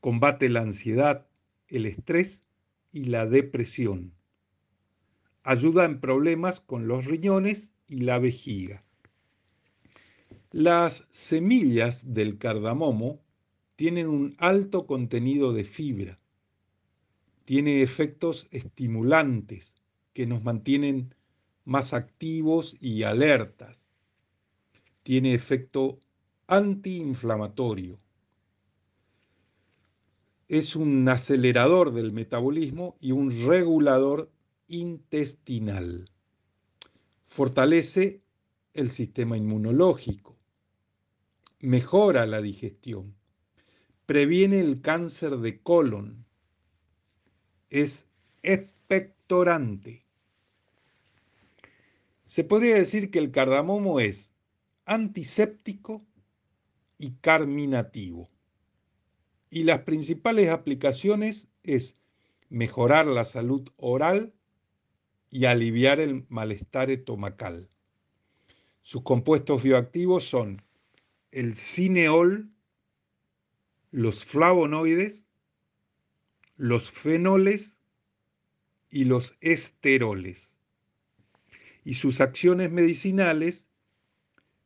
Combate 0.01 0.51
la 0.51 0.61
ansiedad, 0.61 1.27
el 1.69 1.87
estrés 1.87 2.45
y 2.93 3.05
la 3.05 3.25
depresión. 3.25 4.13
Ayuda 5.45 5.87
en 5.87 5.99
problemas 5.99 6.61
con 6.61 6.89
los 6.89 7.07
riñones 7.07 7.73
y 7.89 8.03
la 8.03 8.19
vejiga. 8.19 8.85
Las 10.51 11.07
semillas 11.09 12.13
del 12.13 12.37
cardamomo 12.37 13.23
tienen 13.77 14.09
un 14.09 14.35
alto 14.37 14.87
contenido 14.87 15.55
de 15.55 15.65
fibra, 15.65 16.19
tiene 17.47 17.81
efectos 17.81 18.47
estimulantes 18.51 19.82
que 20.13 20.27
nos 20.27 20.43
mantienen 20.43 21.15
más 21.65 21.95
activos 21.95 22.77
y 22.81 23.05
alertas, 23.05 23.89
tiene 25.03 25.35
efecto 25.35 25.99
antiinflamatorio, 26.47 27.99
es 30.53 30.77
un 30.77 31.09
acelerador 31.09 31.95
del 31.95 32.13
metabolismo 32.13 32.97
y 33.01 33.13
un 33.13 33.31
regulador 33.47 34.31
intestinal. 34.69 36.11
Fortalece 37.27 38.21
el 38.75 38.91
sistema 38.91 39.39
inmunológico, 39.39 40.37
mejora 41.59 42.27
la 42.27 42.43
digestión. 42.43 43.15
Previene 44.05 44.61
el 44.61 44.83
cáncer 44.83 45.39
de 45.39 45.63
colon, 45.63 46.27
es 47.71 48.11
Se 52.27 52.45
podría 52.45 52.75
decir 52.75 53.11
que 53.11 53.19
el 53.19 53.31
cardamomo 53.31 54.01
es 54.01 54.31
antiséptico 54.85 56.05
y 56.99 57.13
carminativo. 57.21 58.31
Y 59.51 59.65
las 59.65 59.81
principales 59.81 60.49
aplicaciones 60.51 61.49
es 61.63 61.97
mejorar 62.49 63.07
la 63.07 63.25
salud 63.25 63.69
oral 63.77 64.35
y 65.31 65.47
aliviar 65.47 65.99
el 66.01 66.27
malestar 66.29 66.91
estomacal. 66.91 67.71
Sus 68.83 69.03
compuestos 69.03 69.63
bioactivos 69.63 70.25
son 70.25 70.63
el 71.31 71.55
cineol, 71.55 72.51
los 73.91 74.25
flavonoides, 74.25 75.27
los 76.57 76.91
fenoles 76.91 77.79
y 78.93 79.07
los 79.07 79.37
esteroles. 79.41 80.61
Y 81.85 81.95
sus 81.95 82.21
acciones 82.21 82.71
medicinales 82.71 83.69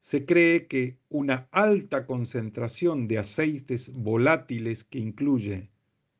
se 0.01 0.27
cree 0.27 0.67
que 0.67 0.99
una 1.09 1.49
alta 1.51 2.05
concentración 2.05 3.09
de 3.09 3.19
aceites 3.19 3.91
volátiles 3.95 4.85
que 4.85 4.99
incluye 4.99 5.71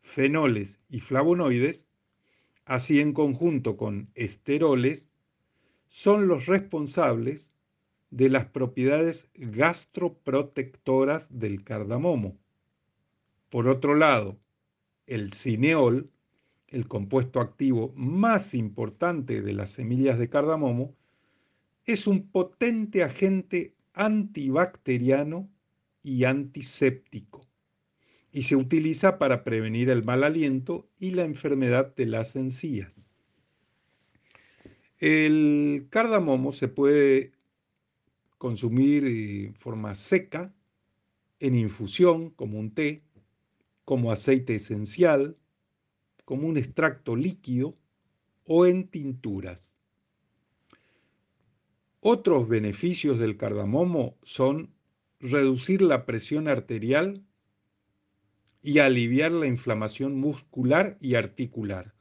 fenoles 0.01 0.81
y 0.89 1.01
flavonoides, 1.01 1.87
así 2.65 3.01
en 3.01 3.13
conjunto 3.13 3.77
con 3.77 4.11
esteroles, 4.15 5.11
son 5.89 6.29
los 6.29 6.47
responsables 6.47 7.53
de 8.09 8.31
las 8.31 8.47
propiedades 8.47 9.29
gastroprotectoras 9.35 11.39
del 11.39 11.63
cardamomo 11.63 12.39
por 13.49 13.69
otro 13.69 13.95
lado, 13.95 14.41
el 15.07 15.33
cineol 15.33 16.11
el 16.69 16.89
compuesto 16.89 17.41
activo 17.41 17.93
más 17.97 18.55
importante 18.55 19.43
de 19.43 19.53
las 19.53 19.71
semillas 19.71 20.19
de 20.19 20.29
cardamomo, 20.29 20.95
es 21.85 22.07
un 22.07 22.29
potente 22.29 23.05
agente 23.05 23.75
antibacteriano 23.95 25.49
y 26.03 26.25
antiséptico 26.25 27.41
y 28.33 28.43
se 28.43 28.55
utiliza 28.55 29.19
para 29.19 29.45
prevenir 29.45 29.89
el 29.89 30.05
mal 30.05 30.23
aliento 30.23 30.87
y 30.99 31.13
la 31.13 31.25
enfermedad 31.25 31.95
de 31.95 32.05
las 32.05 32.37
encías. 32.37 33.09
El 34.99 35.87
cardamomo 35.89 36.53
se 36.53 36.69
puede 36.69 37.33
consumir 38.37 39.05
en 39.07 39.55
forma 39.55 39.95
seca, 39.95 40.55
en 41.41 41.55
infusión, 41.55 42.31
como 42.31 42.59
un 42.59 42.73
té, 42.73 43.03
como 43.85 44.13
aceite 44.13 44.57
esencial, 44.57 45.37
como 46.27 46.49
un 46.49 46.59
extracto 46.59 47.17
líquido 47.17 47.79
o 48.45 48.67
en 48.67 48.89
tinturas. 48.89 49.79
Otros 52.01 52.49
beneficios 52.49 53.19
del 53.19 53.39
cardamomo 53.39 54.19
son 54.23 54.75
reducir 55.21 55.81
la 55.81 56.05
presión 56.05 56.49
arterial 56.49 57.25
y 58.61 58.81
aliviar 58.81 59.31
la 59.31 59.47
inflamación 59.47 60.19
muscular 60.19 60.99
y 61.01 61.15
articular. 61.15 61.95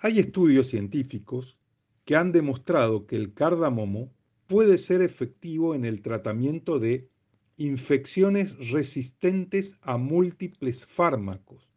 Hay 0.00 0.18
estudios 0.18 0.66
científicos 0.66 1.56
que 2.04 2.16
han 2.16 2.32
demostrado 2.32 3.06
que 3.06 3.14
el 3.14 3.32
cardamomo 3.34 4.12
puede 4.48 4.78
ser 4.78 5.00
efectivo 5.00 5.76
en 5.76 5.84
el 5.84 6.02
tratamiento 6.02 6.80
de 6.80 7.08
infecciones 7.56 8.70
resistentes 8.70 9.76
a 9.82 9.96
múltiples 9.96 10.86
fármacos, 10.86 11.68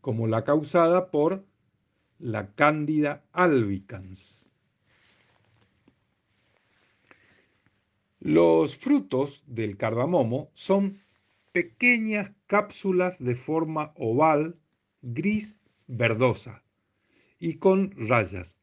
como 0.00 0.26
la 0.26 0.44
causada 0.44 1.10
por 1.10 1.44
la 2.18 2.54
Cándida 2.54 3.24
albicans. 3.32 4.48
Los 8.20 8.76
frutos 8.76 9.42
del 9.46 9.76
cardamomo 9.76 10.50
son 10.54 11.00
pequeñas 11.50 12.30
cápsulas 12.46 13.18
de 13.18 13.34
forma 13.34 13.92
oval, 13.96 14.56
gris, 15.02 15.58
verdosa 15.88 16.62
y 17.38 17.54
con 17.54 17.90
rayas, 17.96 18.60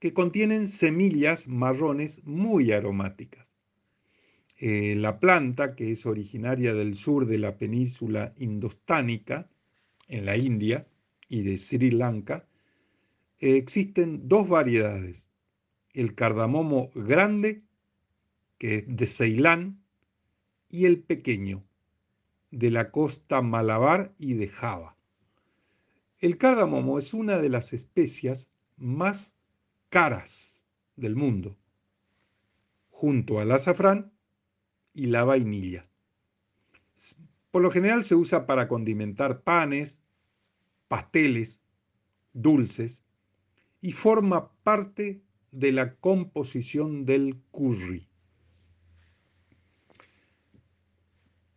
que 0.00 0.12
contienen 0.12 0.66
semillas 0.66 1.46
marrones 1.46 2.24
muy 2.24 2.72
aromáticas. 2.72 3.46
Eh, 4.58 4.94
la 4.96 5.20
planta, 5.20 5.74
que 5.74 5.90
es 5.90 6.06
originaria 6.06 6.72
del 6.72 6.94
sur 6.94 7.26
de 7.26 7.38
la 7.38 7.58
península 7.58 8.32
indostánica, 8.38 9.48
en 10.08 10.24
la 10.24 10.36
India 10.36 10.86
y 11.28 11.42
de 11.42 11.56
Sri 11.56 11.90
Lanka, 11.90 12.46
existen 13.38 14.28
dos 14.28 14.48
variedades, 14.48 15.28
el 15.92 16.14
cardamomo 16.14 16.90
grande 16.94 17.62
que 18.58 18.76
es 18.76 18.84
de 18.86 19.06
Ceilán, 19.06 19.82
y 20.68 20.86
el 20.86 21.02
pequeño, 21.02 21.62
de 22.50 22.70
la 22.70 22.90
costa 22.90 23.42
Malabar 23.42 24.14
y 24.18 24.34
de 24.34 24.48
Java. 24.48 24.96
El 26.18 26.38
cardamomo 26.38 26.98
es 26.98 27.14
una 27.14 27.38
de 27.38 27.48
las 27.48 27.72
especias 27.72 28.50
más 28.76 29.36
caras 29.90 30.64
del 30.96 31.14
mundo, 31.14 31.56
junto 32.90 33.38
al 33.38 33.52
azafrán 33.52 34.12
y 34.96 35.06
la 35.06 35.24
vainilla. 35.24 35.86
Por 37.50 37.62
lo 37.62 37.70
general 37.70 38.02
se 38.04 38.14
usa 38.14 38.46
para 38.46 38.66
condimentar 38.66 39.42
panes, 39.42 40.02
pasteles, 40.88 41.62
dulces 42.32 43.04
y 43.80 43.92
forma 43.92 44.50
parte 44.62 45.22
de 45.52 45.72
la 45.72 45.94
composición 45.96 47.04
del 47.04 47.40
curry. 47.50 48.08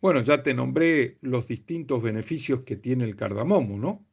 Bueno, 0.02 0.21
ya 0.21 0.43
te 0.43 0.54
nombré 0.54 1.17
los 1.21 1.47
distintos 1.47 2.02
beneficios 2.02 2.62
que 2.62 2.78
tiene 2.78 3.04
el 3.04 3.15
cardamomo, 3.15 3.78
¿no? 3.78 4.06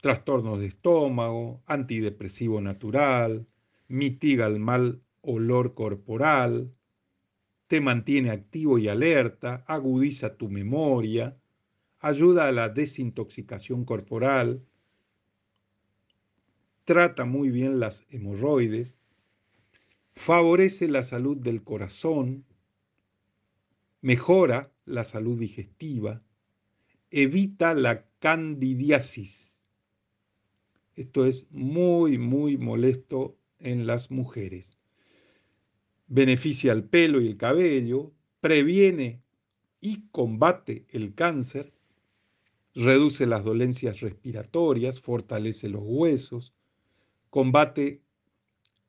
Trastornos 0.00 0.60
de 0.60 0.66
estómago, 0.66 1.62
antidepresivo 1.66 2.60
natural, 2.62 3.46
mitiga 3.88 4.46
el 4.46 4.58
mal 4.58 5.02
olor 5.20 5.74
corporal, 5.74 6.72
te 7.70 7.80
mantiene 7.80 8.30
activo 8.32 8.78
y 8.78 8.88
alerta, 8.88 9.62
agudiza 9.68 10.36
tu 10.36 10.48
memoria, 10.48 11.40
ayuda 12.00 12.48
a 12.48 12.52
la 12.52 12.68
desintoxicación 12.68 13.84
corporal, 13.84 14.66
trata 16.82 17.24
muy 17.24 17.50
bien 17.50 17.78
las 17.78 18.02
hemorroides, 18.10 18.96
favorece 20.16 20.88
la 20.88 21.04
salud 21.04 21.36
del 21.36 21.62
corazón, 21.62 22.44
mejora 24.00 24.72
la 24.84 25.04
salud 25.04 25.38
digestiva, 25.38 26.24
evita 27.12 27.74
la 27.74 28.04
candidiasis. 28.18 29.62
Esto 30.96 31.24
es 31.24 31.46
muy, 31.52 32.18
muy 32.18 32.56
molesto 32.56 33.38
en 33.60 33.86
las 33.86 34.10
mujeres. 34.10 34.79
Beneficia 36.12 36.72
el 36.72 36.82
pelo 36.82 37.20
y 37.20 37.28
el 37.28 37.36
cabello, 37.36 38.12
previene 38.40 39.22
y 39.80 40.08
combate 40.10 40.84
el 40.88 41.14
cáncer, 41.14 41.72
reduce 42.74 43.26
las 43.26 43.44
dolencias 43.44 44.00
respiratorias, 44.00 45.00
fortalece 45.00 45.68
los 45.68 45.84
huesos, 45.84 46.52
combate 47.30 48.02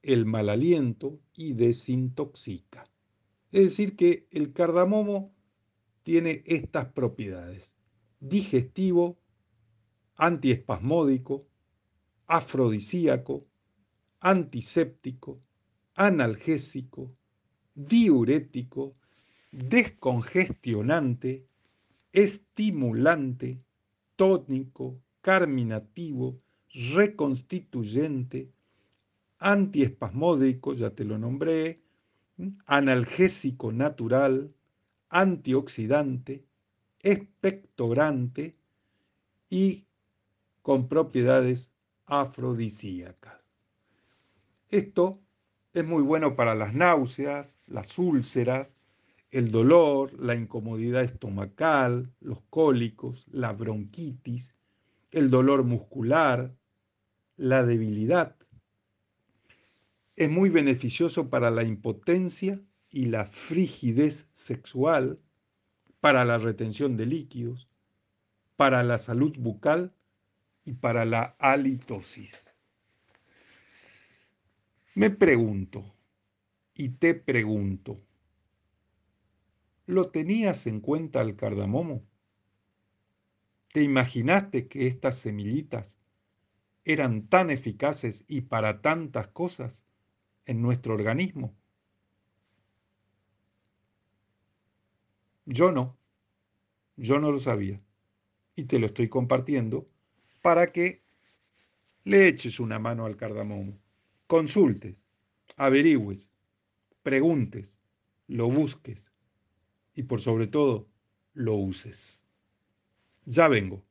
el 0.01 0.25
mal 0.25 0.49
aliento 0.49 1.19
y 1.35 1.53
desintoxica. 1.53 2.89
Es 3.51 3.65
decir, 3.65 3.95
que 3.95 4.25
el 4.31 4.51
cardamomo 4.51 5.31
tiene 6.01 6.41
estas 6.47 6.87
propiedades. 6.87 7.75
Digestivo, 8.19 9.19
antiespasmódico, 10.15 11.45
afrodisíaco, 12.25 13.45
antiséptico, 14.21 15.39
analgésico, 16.01 17.15
diurético, 17.75 18.95
descongestionante, 19.51 21.45
estimulante, 22.11 23.61
tónico, 24.15 24.99
carminativo, 25.21 26.41
reconstituyente, 26.95 28.49
antiespasmódico, 29.37 30.73
ya 30.73 30.89
te 30.89 31.05
lo 31.05 31.19
nombré, 31.19 31.83
analgésico 32.65 33.71
natural, 33.71 34.51
antioxidante, 35.09 36.43
expectorante 36.99 38.55
y 39.49 39.85
con 40.63 40.87
propiedades 40.87 41.73
afrodisíacas. 42.07 43.51
Esto 44.69 45.21
es 45.73 45.85
muy 45.85 46.03
bueno 46.03 46.35
para 46.35 46.55
las 46.55 46.73
náuseas, 46.73 47.59
las 47.67 47.97
úlceras, 47.97 48.77
el 49.31 49.51
dolor, 49.51 50.11
la 50.19 50.35
incomodidad 50.35 51.03
estomacal, 51.03 52.11
los 52.19 52.41
cólicos, 52.49 53.25
la 53.31 53.53
bronquitis, 53.53 54.55
el 55.11 55.29
dolor 55.29 55.63
muscular, 55.63 56.53
la 57.37 57.63
debilidad, 57.63 58.35
es 60.21 60.29
muy 60.29 60.49
beneficioso 60.49 61.29
para 61.29 61.49
la 61.49 61.63
impotencia 61.63 62.61
y 62.91 63.05
la 63.05 63.25
frigidez 63.25 64.27
sexual, 64.33 65.19
para 65.99 66.25
la 66.25 66.37
retención 66.37 66.97
de 66.97 67.05
líquidos, 67.05 67.67
para 68.55 68.83
la 68.83 68.97
salud 68.97 69.35
bucal 69.39 69.93
y 70.63 70.73
para 70.73 71.05
la 71.05 71.35
halitosis. 71.39 72.50
Me 74.95 75.09
pregunto 75.09 75.95
y 76.73 76.89
te 76.89 77.13
pregunto, 77.13 78.01
¿lo 79.85 80.09
tenías 80.09 80.67
en 80.67 80.79
cuenta 80.79 81.21
el 81.21 81.35
cardamomo? 81.35 82.03
¿Te 83.73 83.83
imaginaste 83.83 84.67
que 84.67 84.87
estas 84.87 85.17
semillitas 85.17 85.99
eran 86.83 87.27
tan 87.27 87.51
eficaces 87.51 88.25
y 88.27 88.41
para 88.41 88.81
tantas 88.81 89.27
cosas? 89.29 89.85
en 90.45 90.61
nuestro 90.61 90.93
organismo. 90.93 91.55
Yo 95.45 95.71
no, 95.71 95.97
yo 96.95 97.19
no 97.19 97.31
lo 97.31 97.39
sabía 97.39 97.81
y 98.55 98.65
te 98.65 98.79
lo 98.79 98.87
estoy 98.87 99.09
compartiendo 99.09 99.87
para 100.41 100.71
que 100.71 101.03
le 102.03 102.27
eches 102.27 102.59
una 102.59 102.79
mano 102.79 103.05
al 103.05 103.15
cardamomo, 103.15 103.77
consultes, 104.31 105.03
averigües, 105.57 106.31
preguntes, 107.03 107.77
lo 108.27 108.49
busques 108.49 109.11
y 109.93 110.03
por 110.03 110.21
sobre 110.21 110.47
todo 110.47 110.87
lo 111.33 111.55
uses. 111.55 112.25
Ya 113.25 113.49
vengo. 113.49 113.83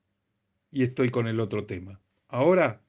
y 0.73 0.83
estoy 0.83 1.11
con 1.11 1.27
el 1.27 1.41
otro 1.41 1.67
tema. 1.67 2.01
Ahora 2.29 2.81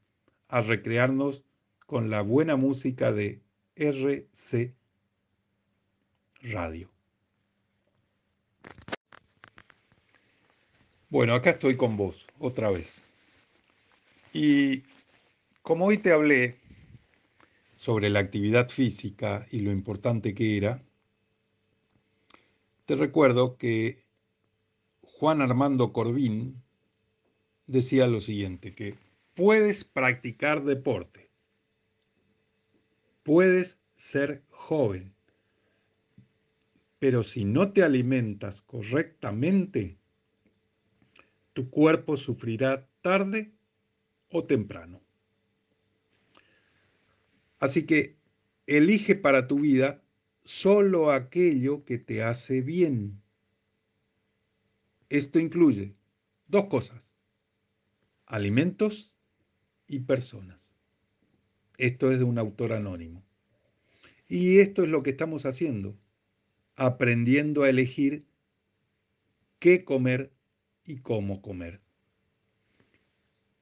a 0.48 0.62
recrearnos 0.62 1.44
con 1.88 2.10
la 2.10 2.22
buena 2.22 2.56
música 2.56 3.12
de 3.12 3.42
RC 3.76 4.74
Radio. 6.44 6.90
Bueno, 11.10 11.34
acá 11.34 11.50
estoy 11.50 11.76
con 11.76 11.98
vos 11.98 12.28
otra 12.40 12.70
vez. 12.70 13.04
Y 14.32 14.84
como 15.64 15.88
hoy 15.88 15.98
te 15.98 16.14
hablé 16.14 16.61
sobre 17.82 18.12
la 18.12 18.20
actividad 18.20 18.70
física 18.70 19.48
y 19.50 19.62
lo 19.62 19.72
importante 19.72 20.36
que 20.36 20.56
era, 20.56 20.84
te 22.86 22.96
recuerdo 22.96 23.58
que 23.58 24.06
Juan 25.02 25.42
Armando 25.42 25.92
Corbín 25.92 26.62
decía 27.66 28.06
lo 28.06 28.22
siguiente, 28.22 28.76
que 28.76 29.00
puedes 29.34 29.84
practicar 29.84 30.64
deporte, 30.64 31.32
puedes 33.24 33.80
ser 33.96 34.44
joven, 34.52 35.16
pero 37.00 37.24
si 37.24 37.46
no 37.46 37.74
te 37.74 37.82
alimentas 37.82 38.62
correctamente, 38.62 39.98
tu 41.54 41.72
cuerpo 41.72 42.16
sufrirá 42.16 42.88
tarde 43.02 43.56
o 44.30 44.44
temprano. 44.44 45.02
Así 47.62 47.86
que 47.86 48.18
elige 48.66 49.16
para 49.16 49.48
tu 49.48 49.60
vida 49.60 50.04
solo 50.44 51.12
aquello 51.12 51.86
que 51.86 52.00
te 52.00 52.24
hace 52.24 52.62
bien. 52.62 53.22
Esto 55.10 55.38
incluye 55.38 55.96
dos 56.48 56.66
cosas, 56.66 57.16
alimentos 58.26 59.14
y 59.88 60.00
personas. 60.00 60.74
Esto 61.78 62.12
es 62.12 62.18
de 62.18 62.24
un 62.24 62.40
autor 62.40 62.74
anónimo. 62.74 63.24
Y 64.28 64.58
esto 64.60 64.84
es 64.84 64.90
lo 64.90 65.04
que 65.04 65.12
estamos 65.12 65.46
haciendo, 65.46 65.96
aprendiendo 66.76 67.62
a 67.62 67.70
elegir 67.70 68.26
qué 69.60 69.84
comer 69.84 70.34
y 70.84 70.98
cómo 70.98 71.44
comer. 71.44 71.80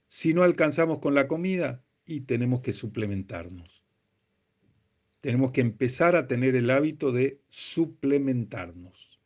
Si 0.08 0.34
no 0.34 0.44
alcanzamos 0.44 1.00
con 1.00 1.16
la 1.16 1.28
comida, 1.28 1.84
y 2.10 2.22
tenemos 2.22 2.62
que 2.62 2.74
suplementarnos. 2.74 3.79
Tenemos 5.22 5.52
que 5.52 5.62
empezar 5.62 6.16
a 6.16 6.28
tener 6.28 6.56
el 6.56 6.70
hábito 6.70 7.12
de 7.12 7.42
suplementarnos, 7.50 9.20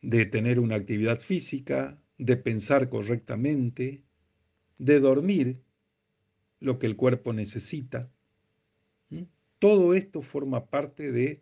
de 0.00 0.26
tener 0.26 0.58
una 0.58 0.76
actividad 0.76 1.18
física, 1.18 1.98
de 2.18 2.36
pensar 2.36 2.88
correctamente, 2.88 4.02
de 4.78 5.00
dormir 5.00 5.60
lo 6.58 6.78
que 6.78 6.86
el 6.86 6.96
cuerpo 6.96 7.32
necesita. 7.32 8.10
Todo 9.58 9.94
esto 9.94 10.22
forma 10.22 10.66
parte 10.66 11.12
de 11.12 11.40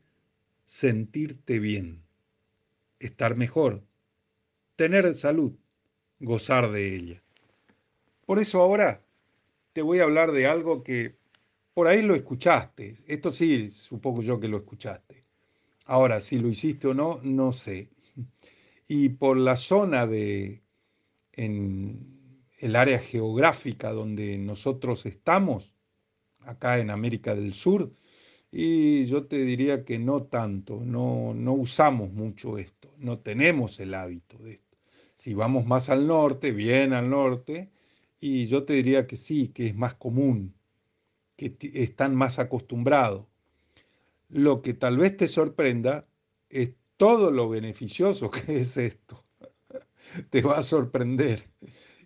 sentirte 0.66 1.58
bien, 1.58 2.02
estar 2.98 3.34
mejor, 3.34 3.82
tener 4.76 5.14
salud, 5.14 5.54
gozar 6.18 6.70
de 6.70 6.94
ella. 6.94 7.22
Por 8.26 8.38
eso 8.38 8.60
ahora 8.60 9.02
te 9.72 9.80
voy 9.80 10.00
a 10.00 10.04
hablar 10.04 10.32
de 10.32 10.46
algo 10.46 10.82
que 10.82 11.19
por 11.74 11.86
ahí 11.86 12.02
lo 12.02 12.14
escuchaste. 12.14 12.94
Esto 13.06 13.30
sí, 13.30 13.70
supongo 13.70 14.22
yo 14.22 14.40
que 14.40 14.48
lo 14.48 14.58
escuchaste. 14.58 15.24
Ahora, 15.86 16.20
si 16.20 16.38
lo 16.38 16.48
hiciste 16.48 16.88
o 16.88 16.94
no, 16.94 17.20
no 17.22 17.52
sé. 17.52 17.90
Y 18.86 19.10
por 19.10 19.36
la 19.36 19.56
zona 19.56 20.06
de, 20.06 20.62
en 21.32 22.44
el 22.58 22.76
área 22.76 22.98
geográfica 22.98 23.92
donde 23.92 24.36
nosotros 24.38 25.06
estamos, 25.06 25.74
acá 26.40 26.78
en 26.78 26.90
América 26.90 27.34
del 27.34 27.52
Sur, 27.52 27.92
y 28.52 29.04
yo 29.06 29.26
te 29.26 29.38
diría 29.44 29.84
que 29.84 29.98
no 29.98 30.24
tanto, 30.24 30.80
no, 30.84 31.34
no 31.34 31.52
usamos 31.52 32.12
mucho 32.12 32.58
esto, 32.58 32.92
no 32.98 33.20
tenemos 33.20 33.78
el 33.80 33.94
hábito 33.94 34.38
de 34.38 34.54
esto. 34.54 34.76
Si 35.14 35.34
vamos 35.34 35.66
más 35.66 35.88
al 35.88 36.06
norte, 36.06 36.50
bien 36.50 36.92
al 36.92 37.10
norte, 37.10 37.70
y 38.20 38.46
yo 38.46 38.64
te 38.64 38.74
diría 38.74 39.06
que 39.06 39.16
sí, 39.16 39.48
que 39.48 39.68
es 39.68 39.76
más 39.76 39.94
común, 39.94 40.54
que 41.40 41.56
están 41.72 42.14
más 42.14 42.38
acostumbrados. 42.38 43.24
Lo 44.28 44.60
que 44.60 44.74
tal 44.74 44.98
vez 44.98 45.16
te 45.16 45.26
sorprenda 45.26 46.06
es 46.50 46.72
todo 46.98 47.30
lo 47.30 47.48
beneficioso 47.48 48.30
que 48.30 48.56
es 48.60 48.76
esto. 48.76 49.24
te 50.28 50.42
va 50.42 50.58
a 50.58 50.62
sorprender. 50.62 51.48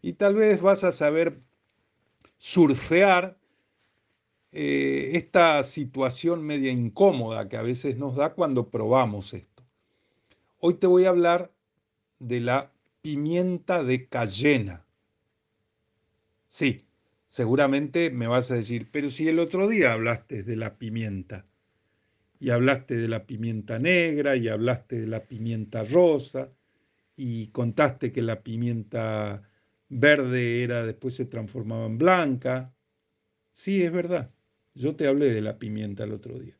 Y 0.02 0.12
tal 0.12 0.36
vez 0.36 0.62
vas 0.62 0.84
a 0.84 0.92
saber 0.92 1.40
surfear 2.36 3.36
eh, 4.52 5.10
esta 5.14 5.64
situación 5.64 6.44
media 6.44 6.70
incómoda 6.70 7.48
que 7.48 7.56
a 7.56 7.62
veces 7.62 7.96
nos 7.96 8.14
da 8.14 8.34
cuando 8.34 8.70
probamos 8.70 9.34
esto. 9.34 9.64
Hoy 10.60 10.74
te 10.74 10.86
voy 10.86 11.06
a 11.06 11.10
hablar 11.10 11.52
de 12.20 12.40
la 12.40 12.70
pimienta 13.02 13.82
de 13.82 14.06
cayena. 14.06 14.84
Sí, 16.46 16.84
seguramente 17.34 18.10
me 18.10 18.28
vas 18.28 18.52
a 18.52 18.54
decir, 18.54 18.88
pero 18.92 19.10
si 19.10 19.28
el 19.28 19.40
otro 19.40 19.66
día 19.66 19.92
hablaste 19.92 20.44
de 20.44 20.54
la 20.54 20.78
pimienta, 20.78 21.44
y 22.38 22.50
hablaste 22.50 22.94
de 22.94 23.08
la 23.08 23.26
pimienta 23.26 23.80
negra, 23.80 24.36
y 24.36 24.46
hablaste 24.46 25.00
de 25.00 25.08
la 25.08 25.24
pimienta 25.24 25.82
rosa, 25.82 26.52
y 27.16 27.48
contaste 27.48 28.12
que 28.12 28.22
la 28.22 28.44
pimienta 28.44 29.42
verde 29.88 30.62
era 30.62 30.86
después 30.86 31.16
se 31.16 31.24
transformaba 31.24 31.86
en 31.86 31.98
blanca. 31.98 32.72
Sí, 33.52 33.82
es 33.82 33.90
verdad. 33.90 34.30
Yo 34.74 34.94
te 34.94 35.08
hablé 35.08 35.32
de 35.32 35.42
la 35.42 35.58
pimienta 35.58 36.04
el 36.04 36.12
otro 36.12 36.38
día. 36.38 36.56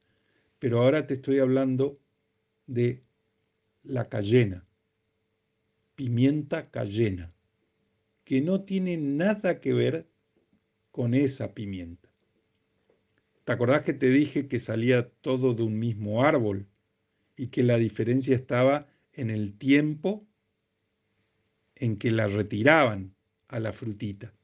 Pero 0.59 0.83
ahora 0.83 1.07
te 1.07 1.15
estoy 1.15 1.39
hablando 1.39 2.01
de 2.67 3.05
la 3.85 4.09
cayena 4.09 4.67
pimienta 5.95 6.71
cayena, 6.71 7.33
que 8.25 8.41
no 8.41 8.65
tiene 8.65 8.97
nada 8.97 9.61
que 9.61 9.73
ver 9.73 10.09
con 10.95 11.13
esa 11.13 11.55
pimienta. 11.55 12.09
¿Te 13.43 13.51
acordás 13.51 13.83
que 13.83 13.95
te 13.95 14.07
dije 14.07 14.47
que 14.47 14.61
salía 14.61 15.09
todo 15.09 15.53
de 15.53 15.65
un 15.65 15.77
mismo 15.77 16.23
árbol 16.23 16.69
y 17.37 17.49
que 17.49 17.65
la 17.65 17.79
diferencia 17.79 18.37
estaba 18.37 18.87
en 19.13 19.31
el 19.31 19.59
tiempo 19.59 20.25
en 21.75 21.97
que 21.97 22.13
la 22.13 22.29
retiraban 22.29 23.13
a 23.49 23.59
la 23.59 23.73
frutita 23.73 24.35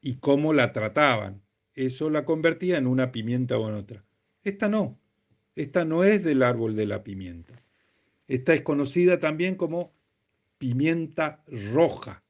y 0.00 0.16
cómo 0.16 0.52
la 0.52 0.72
trataban? 0.72 1.40
Eso 1.72 2.10
la 2.10 2.24
convertía 2.24 2.78
en 2.78 2.88
una 2.88 3.12
pimienta 3.12 3.56
o 3.56 3.68
en 3.68 3.76
otra. 3.76 4.04
Esta 4.42 4.68
no, 4.68 4.98
esta 5.54 5.84
no 5.84 6.02
es 6.02 6.24
del 6.24 6.42
árbol 6.42 6.74
de 6.74 6.86
la 6.86 7.04
pimienta. 7.04 7.62
Esta 8.26 8.54
es 8.54 8.62
conocida 8.62 9.20
también 9.20 9.54
como 9.54 9.94
pimienta 10.58 11.44
roja 11.46 12.24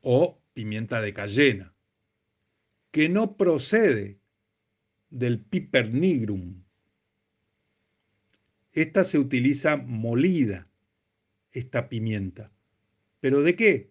o 0.00 0.39
pimienta 0.52 1.00
de 1.00 1.14
cayena, 1.14 1.74
que 2.90 3.08
no 3.08 3.36
procede 3.36 4.18
del 5.10 5.40
piper 5.40 5.92
nigrum. 5.92 6.62
Esta 8.72 9.04
se 9.04 9.18
utiliza 9.18 9.76
molida, 9.76 10.68
esta 11.52 11.88
pimienta. 11.88 12.52
¿Pero 13.20 13.42
de 13.42 13.56
qué? 13.56 13.90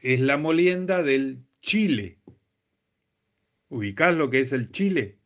Es 0.00 0.20
la 0.20 0.38
molienda 0.38 1.02
del 1.02 1.44
chile. 1.60 2.18
¿Ubicás 3.68 4.16
lo 4.16 4.30
que 4.30 4.40
es 4.40 4.52
el 4.52 4.70
chile? 4.70 5.18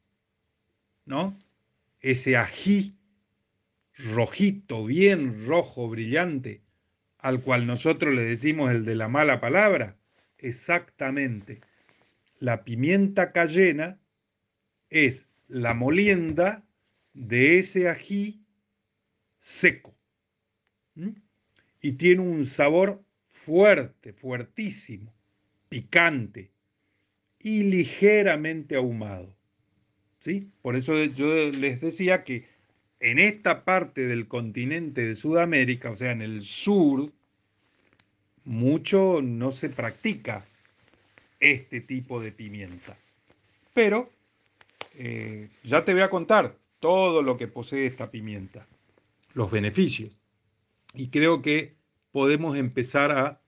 ¿No? 1.05 1.39
Ese 2.01 2.37
ají 2.37 2.97
rojito, 3.99 4.85
bien 4.85 5.47
rojo, 5.47 5.89
brillante, 5.89 6.63
al 7.27 7.43
cual 7.43 7.67
nosotros 7.67 8.15
le 8.15 8.23
decimos 8.23 8.71
el 8.71 8.85
de 8.85 8.95
la 8.95 9.09
mala 9.09 9.41
palabra? 9.41 9.97
Exactamente. 10.39 11.61
La 12.39 12.63
pimienta 12.63 13.33
cayena 13.33 13.99
es 14.91 15.29
la 15.49 15.75
molienda 15.75 16.65
de 17.15 17.59
ese 17.59 17.89
ají 17.89 18.45
seco. 19.41 19.93
Y 21.81 21.93
tiene 21.95 22.23
un 22.23 22.47
sabor 22.47 23.03
fuerte, 23.27 24.13
fuertísimo, 24.13 25.13
picante 25.69 26.53
y 27.41 27.65
ligeramente 27.65 28.77
ahumado. 28.77 29.37
¿Sí? 30.21 30.53
Por 30.63 30.77
eso 30.77 31.03
yo 31.03 31.51
les 31.51 31.81
decía 31.81 32.23
que 32.23 32.47
en 33.01 33.19
esta 33.19 33.65
parte 33.65 34.07
del 34.07 34.27
continente 34.27 35.03
de 35.03 35.15
Sudamérica, 35.15 35.91
o 35.91 35.97
sea, 35.97 36.13
en 36.13 36.23
el 36.23 36.43
sur, 36.43 37.13
mucho 38.45 39.21
no 39.23 39.53
se 39.53 39.69
practica 39.69 40.45
este 41.41 41.81
tipo 41.81 42.21
de 42.21 42.33
pimienta. 42.33 42.97
Pero 43.75 44.11
eh, 44.95 45.51
ya 45.65 45.85
te 45.85 45.93
voy 45.93 46.03
a 46.03 46.11
contar 46.11 46.57
todo 46.81 47.23
lo 47.23 47.37
que 47.37 47.49
posee 47.49 47.87
esta 47.87 48.11
pimienta, 48.11 48.67
los 49.35 49.51
beneficios. 49.51 50.17
Y 50.95 51.09
creo 51.09 51.43
que 51.43 51.77
podemos 52.13 52.57
empezar 52.57 53.11
a 53.11 53.43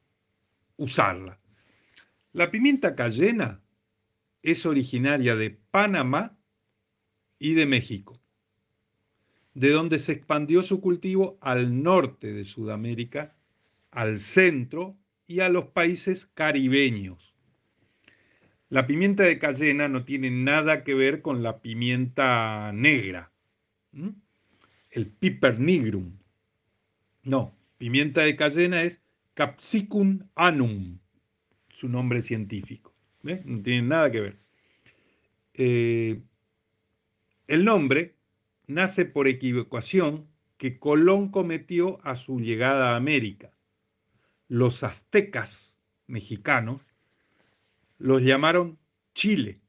usarla. 0.76 1.38
La 2.32 2.50
pimienta 2.50 2.94
cayena 2.94 3.62
es 4.42 4.66
originaria 4.66 5.34
de 5.36 5.50
Panamá 5.50 6.36
y 7.38 7.54
de 7.54 7.66
México, 7.66 8.20
de 9.54 9.70
donde 9.70 9.98
se 9.98 10.12
expandió 10.12 10.62
su 10.62 10.80
cultivo 10.80 11.38
al 11.40 11.82
norte 11.82 12.32
de 12.32 12.44
Sudamérica, 12.44 13.36
al 13.90 14.18
centro 14.18 14.96
y 15.26 15.40
a 15.40 15.48
los 15.48 15.66
países 15.66 16.26
caribeños. 16.26 17.34
La 18.68 18.86
pimienta 18.86 19.22
de 19.22 19.38
cayena 19.38 19.88
no 19.88 20.04
tiene 20.04 20.30
nada 20.30 20.84
que 20.84 20.94
ver 20.94 21.22
con 21.22 21.42
la 21.42 21.60
pimienta 21.60 22.70
negra, 22.74 23.32
el 24.90 25.06
piper 25.06 25.58
nigrum. 25.58 26.18
No, 27.22 27.54
pimienta 27.78 28.22
de 28.22 28.36
cayena 28.36 28.82
es 28.82 29.00
Capsicum 29.34 30.28
anum, 30.34 30.98
su 31.70 31.88
nombre 31.88 32.20
científico. 32.20 32.94
No 33.22 33.62
tiene 33.62 33.82
nada 33.82 34.10
que 34.10 34.20
ver. 34.20 34.38
Eh, 35.54 36.20
el 37.46 37.64
nombre 37.64 38.17
nace 38.68 39.04
por 39.04 39.26
equivocación 39.26 40.28
que 40.58 40.78
Colón 40.78 41.30
cometió 41.30 41.98
a 42.04 42.14
su 42.14 42.38
llegada 42.38 42.92
a 42.92 42.96
América. 42.96 43.50
Los 44.46 44.84
aztecas 44.84 45.80
mexicanos 46.06 46.82
los 47.98 48.22
llamaron 48.22 48.78
Chile. 49.14 49.60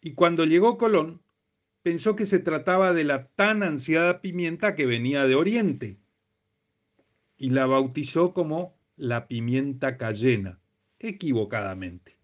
Y 0.00 0.14
cuando 0.14 0.44
llegó 0.44 0.78
Colón, 0.78 1.20
pensó 1.82 2.16
que 2.16 2.26
se 2.26 2.38
trataba 2.38 2.92
de 2.92 3.04
la 3.04 3.28
tan 3.28 3.62
ansiada 3.62 4.20
pimienta 4.20 4.74
que 4.74 4.86
venía 4.86 5.26
de 5.26 5.34
Oriente 5.34 5.98
y 7.36 7.50
la 7.50 7.66
bautizó 7.66 8.34
como 8.34 8.76
la 8.96 9.28
pimienta 9.28 9.96
cayena, 9.96 10.58
equivocadamente. 10.98 12.17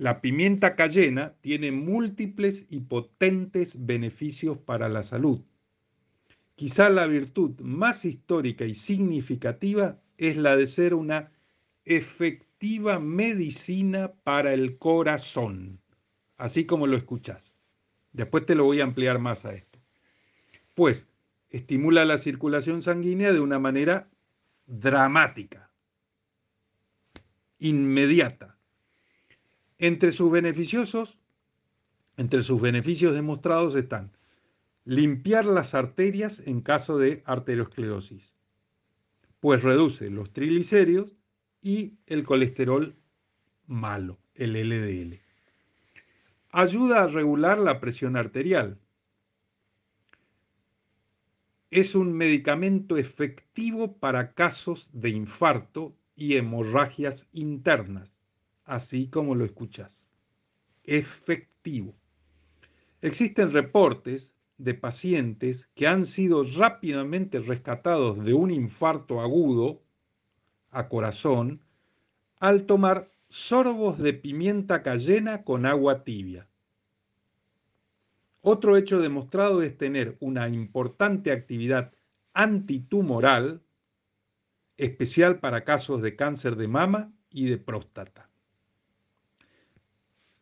La 0.00 0.22
pimienta 0.22 0.76
cayena 0.76 1.34
tiene 1.42 1.72
múltiples 1.72 2.64
y 2.70 2.80
potentes 2.80 3.84
beneficios 3.84 4.56
para 4.56 4.88
la 4.88 5.02
salud. 5.02 5.42
Quizá 6.54 6.88
la 6.88 7.06
virtud 7.06 7.60
más 7.60 8.06
histórica 8.06 8.64
y 8.64 8.72
significativa 8.72 10.00
es 10.16 10.38
la 10.38 10.56
de 10.56 10.66
ser 10.68 10.94
una 10.94 11.30
efectiva 11.84 12.98
medicina 12.98 14.14
para 14.24 14.54
el 14.54 14.78
corazón, 14.78 15.82
así 16.38 16.64
como 16.64 16.86
lo 16.86 16.96
escuchás. 16.96 17.60
Después 18.14 18.46
te 18.46 18.54
lo 18.54 18.64
voy 18.64 18.80
a 18.80 18.84
ampliar 18.84 19.18
más 19.18 19.44
a 19.44 19.52
esto. 19.52 19.78
Pues 20.74 21.08
estimula 21.50 22.06
la 22.06 22.16
circulación 22.16 22.80
sanguínea 22.80 23.34
de 23.34 23.40
una 23.40 23.58
manera 23.58 24.08
dramática, 24.64 25.70
inmediata. 27.58 28.56
Entre 29.82 30.12
sus 30.12 30.30
beneficiosos, 30.30 31.18
entre 32.18 32.42
sus 32.42 32.60
beneficios 32.60 33.14
demostrados 33.14 33.74
están 33.74 34.12
limpiar 34.84 35.46
las 35.46 35.74
arterias 35.74 36.42
en 36.44 36.60
caso 36.60 36.98
de 36.98 37.22
arteriosclerosis, 37.24 38.36
pues 39.40 39.62
reduce 39.62 40.10
los 40.10 40.34
triglicéridos 40.34 41.16
y 41.62 41.94
el 42.04 42.24
colesterol 42.24 42.94
malo, 43.66 44.18
el 44.34 44.52
LDL. 44.52 45.18
Ayuda 46.50 47.04
a 47.04 47.06
regular 47.06 47.56
la 47.56 47.80
presión 47.80 48.18
arterial. 48.18 48.78
Es 51.70 51.94
un 51.94 52.12
medicamento 52.12 52.98
efectivo 52.98 53.96
para 53.96 54.34
casos 54.34 54.90
de 54.92 55.08
infarto 55.08 55.96
y 56.16 56.36
hemorragias 56.36 57.28
internas, 57.32 58.19
así 58.70 59.08
como 59.08 59.34
lo 59.34 59.44
escuchas. 59.44 60.14
Efectivo. 60.84 61.92
Existen 63.02 63.50
reportes 63.50 64.36
de 64.58 64.74
pacientes 64.74 65.68
que 65.74 65.88
han 65.88 66.04
sido 66.04 66.44
rápidamente 66.44 67.40
rescatados 67.40 68.24
de 68.24 68.32
un 68.32 68.52
infarto 68.52 69.20
agudo 69.20 69.82
a 70.70 70.88
corazón 70.88 71.60
al 72.38 72.66
tomar 72.66 73.10
sorbos 73.28 73.98
de 73.98 74.12
pimienta 74.12 74.84
cayena 74.84 75.42
con 75.42 75.66
agua 75.66 76.04
tibia. 76.04 76.48
Otro 78.40 78.76
hecho 78.76 79.00
demostrado 79.00 79.62
es 79.62 79.76
tener 79.76 80.16
una 80.20 80.48
importante 80.48 81.32
actividad 81.32 81.92
antitumoral, 82.34 83.62
especial 84.76 85.40
para 85.40 85.64
casos 85.64 86.00
de 86.02 86.14
cáncer 86.14 86.54
de 86.54 86.68
mama 86.68 87.12
y 87.30 87.46
de 87.46 87.58
próstata. 87.58 88.29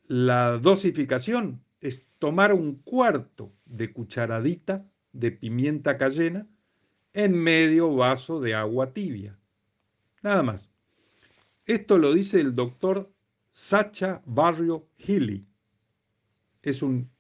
La 0.09 0.57
dosificación 0.57 1.63
es 1.83 2.03
tomar 2.19 2.55
un 2.55 2.77
cuarto 2.77 3.53
de 3.67 3.93
cucharadita 3.93 4.91
de 5.13 5.33
pimienta 5.33 5.99
cayena 5.99 6.47
en 7.13 7.35
medio 7.35 7.95
vaso 7.95 8.41
de 8.41 8.55
agua 8.55 8.95
tibia. 8.95 9.39
Nada 10.23 10.43
más. 10.43 10.71
Esto 11.67 11.99
lo 11.99 12.15
dice 12.15 12.41
el 12.41 12.55
doctor 12.55 13.13
Sacha 13.51 14.23
Barrio 14.25 14.89
Hilly. 14.97 15.47
Es 16.63 16.81
un 16.81 17.11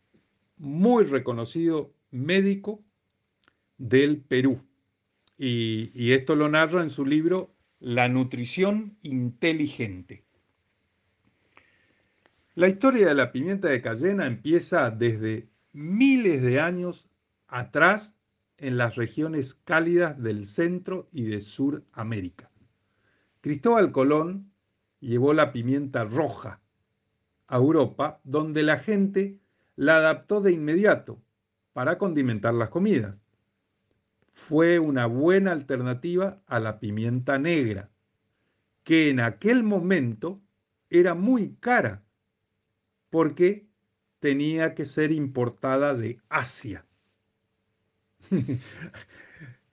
muy 0.57 1.05
reconocido 1.05 1.93
médico 2.11 2.83
del 3.77 4.23
Perú. 4.23 4.63
Y, 5.37 6.13
esto 6.13 6.37
lo 6.37 6.49
narra 6.49 6.83
en 6.83 6.89
su 6.89 7.05
libro 7.05 7.55
La 7.81 8.09
nutrición 8.09 8.97
inteligente. 9.03 10.25
La 12.59 12.67
historia 12.67 13.07
de 13.07 13.15
la 13.15 13.31
pimienta 13.31 13.69
de 13.69 13.81
cayena 13.81 14.27
empieza 14.27 14.91
desde 14.91 15.49
miles 15.73 16.43
de 16.43 16.59
años 16.59 17.09
atrás 17.47 18.19
en 18.57 18.77
las 18.77 18.97
regiones 18.97 19.55
cálidas 19.55 20.21
del 20.21 20.45
Centro 20.45 21.09
y 21.13 21.23
de 21.23 21.39
Suramérica. 21.39 22.51
Cristóbal 23.43 23.93
Colón 23.93 24.51
llevó 24.99 25.35
la 25.35 25.53
pimienta 25.53 26.03
roja 26.03 26.61
a 27.47 27.59
Europa, 27.59 28.21
donde 28.25 28.65
la 28.65 28.79
gente 28.79 29.39
la 29.77 29.99
adaptó 29.99 30.41
de 30.41 30.51
inmediato 30.51 31.23
para 31.73 31.97
condimentar 31.97 32.55
las 32.55 32.71
comidas. 32.71 33.23
Fue 34.33 34.81
una 34.81 35.07
buena 35.07 35.53
alternativa 35.53 36.43
a 36.45 36.59
la 36.59 36.81
pimienta 36.81 37.39
negra, 37.39 37.89
que 38.83 39.11
en 39.11 39.21
aquel 39.21 39.63
momento 39.63 40.41
era 40.91 41.15
muy 41.15 41.55
cara 41.61 42.03
porque 43.11 43.69
tenía 44.21 44.75
que 44.75 44.85
ser 44.85 45.13
importada 45.13 45.95
de 45.95 46.21
Asia. 46.29 46.87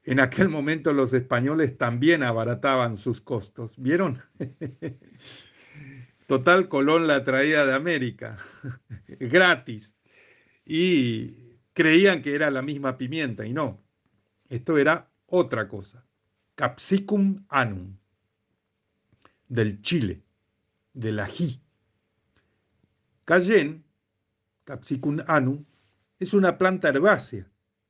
En 0.08 0.20
aquel 0.20 0.50
momento 0.50 0.94
los 0.94 1.14
españoles 1.14 1.80
también 1.80 2.22
abarataban 2.22 2.96
sus 2.96 3.22
costos, 3.22 3.74
¿vieron? 3.76 4.22
Total, 6.28 6.70
Colón 6.70 7.08
la 7.08 7.24
traía 7.24 7.66
de 7.66 7.74
América, 7.74 8.38
gratis, 9.20 9.98
y 10.64 11.58
creían 11.74 12.22
que 12.22 12.36
era 12.36 12.52
la 12.52 12.62
misma 12.62 12.98
pimienta, 12.98 13.48
y 13.48 13.54
no, 13.54 13.84
esto 14.48 14.78
era 14.78 15.12
otra 15.26 15.68
cosa, 15.68 16.06
Capsicum 16.54 17.44
anum, 17.50 17.98
del 19.48 19.82
Chile, 19.82 20.24
del 20.94 21.20
ají. 21.20 21.65
Cayenne, 23.26 23.84
Capsicum 24.64 25.20
anum, 25.28 25.66
es 26.20 26.34
una 26.34 26.58
planta 26.58 26.90
herbácea 26.90 27.50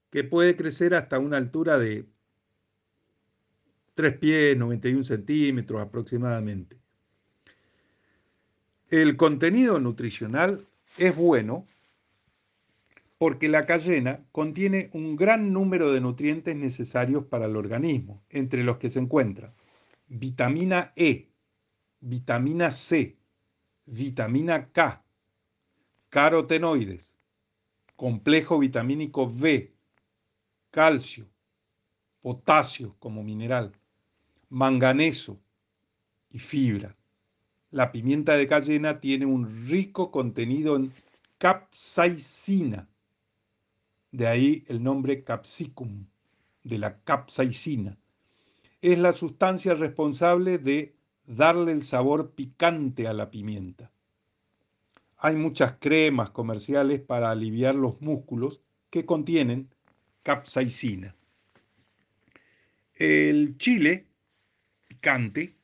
que 0.10 0.24
puede 0.24 0.56
crecer 0.56 0.96
hasta 0.96 1.20
una 1.20 1.38
altura 1.38 1.78
de 1.78 2.06
3 3.96 4.18
pies, 4.18 4.58
91 4.58 5.04
centímetros 5.04 5.82
aproximadamente. 5.82 6.78
El 8.90 9.18
contenido 9.18 9.80
nutricional 9.80 10.66
es 10.98 11.16
bueno 11.16 11.68
porque 13.18 13.48
la 13.48 13.66
cayena 13.66 14.26
contiene 14.32 14.90
un 14.94 15.16
gran 15.16 15.54
número 15.54 15.92
de 15.92 16.02
nutrientes 16.02 16.56
necesarios 16.56 17.26
para 17.26 17.46
el 17.46 17.56
organismo, 17.56 18.24
entre 18.30 18.64
los 18.64 18.78
que 18.78 18.90
se 18.90 19.00
encuentran 19.00 19.54
vitamina 20.08 20.94
E, 20.96 21.30
vitamina 22.00 22.72
C, 22.72 23.18
vitamina 23.86 24.70
K, 24.72 25.05
carotenoides, 26.16 27.14
complejo 27.98 28.58
vitamínico 28.58 29.30
B, 29.30 29.74
calcio, 30.72 31.28
potasio 32.22 32.96
como 33.00 33.22
mineral, 33.22 33.74
manganeso 34.48 35.42
y 36.30 36.40
fibra. 36.40 36.96
La 37.70 37.92
pimienta 37.92 38.38
de 38.38 38.48
cayena 38.48 39.02
tiene 39.02 39.26
un 39.26 39.68
rico 39.68 40.10
contenido 40.10 40.78
en 40.78 40.94
capsaicina, 41.38 42.88
de 44.14 44.28
ahí 44.28 44.64
el 44.68 44.82
nombre 44.82 45.22
capsicum, 45.22 46.08
de 46.64 46.78
la 46.78 46.98
capsaicina. 47.02 47.98
es 48.82 49.00
la 49.00 49.12
sustancia 49.12 49.74
responsable 49.74 50.60
de 50.60 50.96
darle 51.26 51.74
el 51.74 51.84
sabor 51.84 52.32
picante 52.32 53.06
a 53.06 53.12
la 53.12 53.30
pimienta. 53.30 53.92
Hay 55.26 55.36
muchas 55.36 55.78
cremas 55.80 56.30
comerciales 56.30 57.02
para 57.02 57.32
aliviar 57.32 57.74
los 57.74 58.00
músculos 58.00 58.62
que 58.92 59.08
contienen 59.08 59.74
capsaicina. 60.22 61.16
El 62.94 63.58
chile 63.58 64.06
picante, 64.88 65.58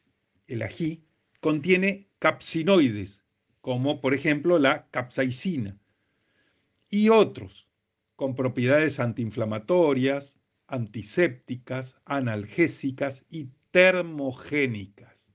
el 0.48 0.64
ají, 0.64 1.04
contiene 1.42 2.08
capsinoides, 2.18 3.24
como 3.62 4.02
por 4.02 4.16
ejemplo 4.16 4.58
la 4.58 4.88
capsaicina, 4.90 5.78
y 6.90 7.10
otros 7.10 7.68
con 8.16 8.34
propiedades 8.34 9.00
antiinflamatorias, 9.00 10.40
antisépticas, 10.66 11.98
analgésicas 12.06 13.26
y 13.30 13.50
termogénicas. 13.70 15.30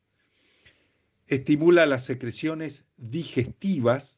Estimula 1.28 1.86
las 1.86 2.04
secreciones 2.04 2.86
digestivas, 2.96 4.15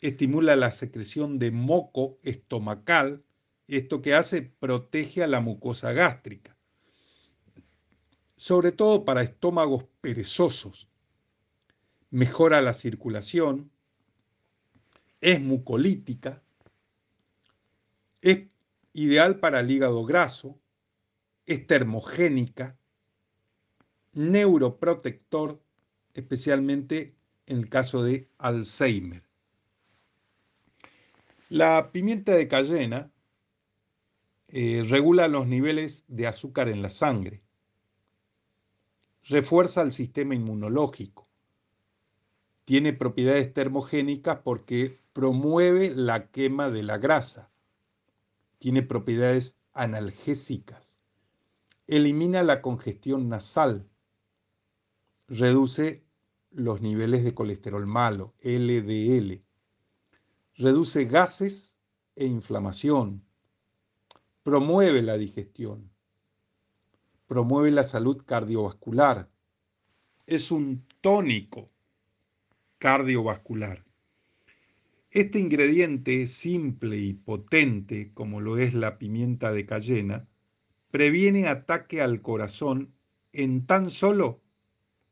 estimula 0.00 0.56
la 0.56 0.70
secreción 0.70 1.38
de 1.38 1.50
moco 1.50 2.18
estomacal, 2.22 3.22
esto 3.68 4.02
que 4.02 4.14
hace 4.14 4.42
protege 4.42 5.22
a 5.22 5.26
la 5.26 5.40
mucosa 5.40 5.92
gástrica, 5.92 6.56
sobre 8.36 8.72
todo 8.72 9.04
para 9.04 9.22
estómagos 9.22 9.84
perezosos. 10.00 10.88
Mejora 12.10 12.60
la 12.62 12.74
circulación, 12.74 13.70
es 15.20 15.40
mucolítica, 15.40 16.42
es 18.22 18.48
ideal 18.92 19.38
para 19.38 19.60
el 19.60 19.70
hígado 19.70 20.04
graso, 20.04 20.58
es 21.46 21.66
termogénica, 21.66 22.78
neuroprotector, 24.12 25.62
especialmente 26.14 27.14
en 27.46 27.58
el 27.58 27.68
caso 27.68 28.02
de 28.02 28.28
Alzheimer. 28.38 29.29
La 31.50 31.90
pimienta 31.90 32.36
de 32.36 32.46
cayena 32.46 33.10
eh, 34.46 34.84
regula 34.88 35.26
los 35.26 35.48
niveles 35.48 36.04
de 36.06 36.28
azúcar 36.28 36.68
en 36.68 36.80
la 36.80 36.90
sangre, 36.90 37.42
refuerza 39.24 39.82
el 39.82 39.90
sistema 39.90 40.36
inmunológico, 40.36 41.28
tiene 42.64 42.92
propiedades 42.92 43.52
termogénicas 43.52 44.36
porque 44.44 45.00
promueve 45.12 45.90
la 45.92 46.28
quema 46.28 46.70
de 46.70 46.84
la 46.84 46.98
grasa, 46.98 47.50
tiene 48.60 48.84
propiedades 48.84 49.56
analgésicas, 49.72 51.02
elimina 51.88 52.44
la 52.44 52.62
congestión 52.62 53.28
nasal, 53.28 53.88
reduce 55.26 56.04
los 56.52 56.80
niveles 56.80 57.24
de 57.24 57.34
colesterol 57.34 57.88
malo, 57.88 58.34
LDL, 58.40 59.42
reduce 60.60 61.06
gases 61.06 61.78
e 62.16 62.26
inflamación, 62.26 63.24
promueve 64.42 65.00
la 65.00 65.16
digestión, 65.16 65.90
promueve 67.26 67.70
la 67.70 67.82
salud 67.82 68.22
cardiovascular, 68.26 69.30
es 70.26 70.50
un 70.50 70.84
tónico 71.00 71.70
cardiovascular. 72.76 73.86
Este 75.10 75.38
ingrediente 75.38 76.26
simple 76.26 76.98
y 76.98 77.14
potente, 77.14 78.12
como 78.12 78.42
lo 78.42 78.58
es 78.58 78.74
la 78.74 78.98
pimienta 78.98 79.52
de 79.52 79.64
cayena, 79.64 80.28
previene 80.90 81.48
ataque 81.48 82.02
al 82.02 82.20
corazón 82.20 82.92
en 83.32 83.64
tan 83.64 83.88
solo 83.88 84.42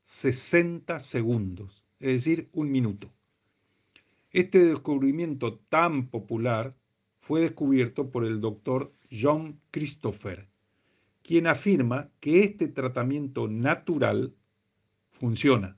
60 0.03 1.01
segundos, 1.01 1.87
es 2.01 2.09
decir, 2.09 2.51
un 2.53 2.71
minuto. 2.71 3.11
Este 4.39 4.65
descubrimiento 4.65 5.59
tan 5.69 6.11
popular 6.11 6.77
fue 7.19 7.41
descubierto 7.41 8.13
por 8.13 8.25
el 8.25 8.41
doctor 8.41 8.95
John 9.11 9.61
Christopher, 9.73 10.47
quien 11.25 11.49
afirma 11.49 12.13
que 12.21 12.45
este 12.45 12.69
tratamiento 12.69 13.49
natural 13.49 14.33
funciona. 15.11 15.77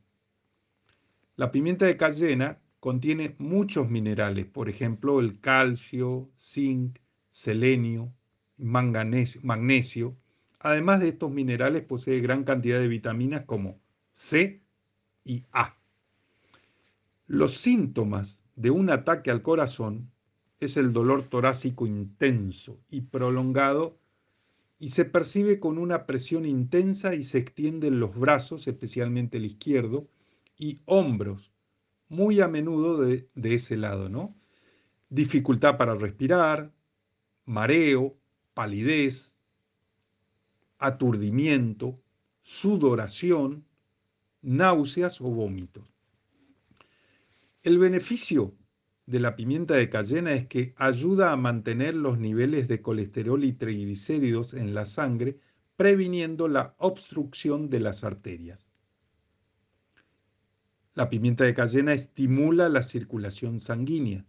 La 1.36 1.50
pimienta 1.50 1.86
de 1.86 1.96
cayena 1.96 2.58
contiene 2.80 3.34
muchos 3.38 3.88
minerales, 3.88 4.44
por 4.44 4.68
ejemplo 4.68 5.20
el 5.20 5.40
calcio, 5.40 6.28
zinc, 6.38 6.98
selenio, 7.30 8.12
magnesio. 8.58 10.18
Además 10.58 11.00
de 11.00 11.08
estos 11.08 11.30
minerales 11.30 11.82
posee 11.82 12.20
gran 12.20 12.44
cantidad 12.44 12.78
de 12.78 12.88
vitaminas 12.88 13.46
como 13.46 13.80
C 14.12 14.60
y 15.24 15.44
A. 15.50 15.78
Los 17.26 17.56
síntomas 17.56 18.39
de 18.60 18.70
un 18.70 18.90
ataque 18.90 19.30
al 19.30 19.40
corazón 19.40 20.10
es 20.58 20.76
el 20.76 20.92
dolor 20.92 21.22
torácico 21.22 21.86
intenso 21.86 22.78
y 22.90 23.00
prolongado 23.00 23.96
y 24.78 24.90
se 24.90 25.06
percibe 25.06 25.58
con 25.60 25.78
una 25.78 26.04
presión 26.04 26.44
intensa 26.44 27.14
y 27.14 27.24
se 27.24 27.38
extiende 27.38 27.86
en 27.86 28.00
los 28.00 28.14
brazos, 28.14 28.68
especialmente 28.68 29.38
el 29.38 29.46
izquierdo, 29.46 30.06
y 30.58 30.78
hombros, 30.84 31.50
muy 32.10 32.42
a 32.42 32.48
menudo 32.48 32.98
de, 32.98 33.30
de 33.34 33.54
ese 33.54 33.78
lado, 33.78 34.10
¿no? 34.10 34.34
Dificultad 35.08 35.78
para 35.78 35.94
respirar, 35.94 36.70
mareo, 37.46 38.14
palidez, 38.52 39.38
aturdimiento, 40.78 41.98
sudoración, 42.42 43.64
náuseas 44.42 45.18
o 45.22 45.30
vómitos. 45.30 45.90
El 47.62 47.78
beneficio 47.78 48.56
de 49.04 49.20
la 49.20 49.36
pimienta 49.36 49.74
de 49.74 49.90
cayena 49.90 50.32
es 50.32 50.46
que 50.46 50.72
ayuda 50.78 51.30
a 51.30 51.36
mantener 51.36 51.94
los 51.94 52.18
niveles 52.18 52.68
de 52.68 52.80
colesterol 52.80 53.44
y 53.44 53.52
triglicéridos 53.52 54.54
en 54.54 54.72
la 54.72 54.86
sangre, 54.86 55.38
previniendo 55.76 56.48
la 56.48 56.74
obstrucción 56.78 57.68
de 57.68 57.80
las 57.80 58.02
arterias. 58.02 58.70
La 60.94 61.10
pimienta 61.10 61.44
de 61.44 61.52
cayena 61.52 61.92
estimula 61.92 62.70
la 62.70 62.82
circulación 62.82 63.60
sanguínea. 63.60 64.24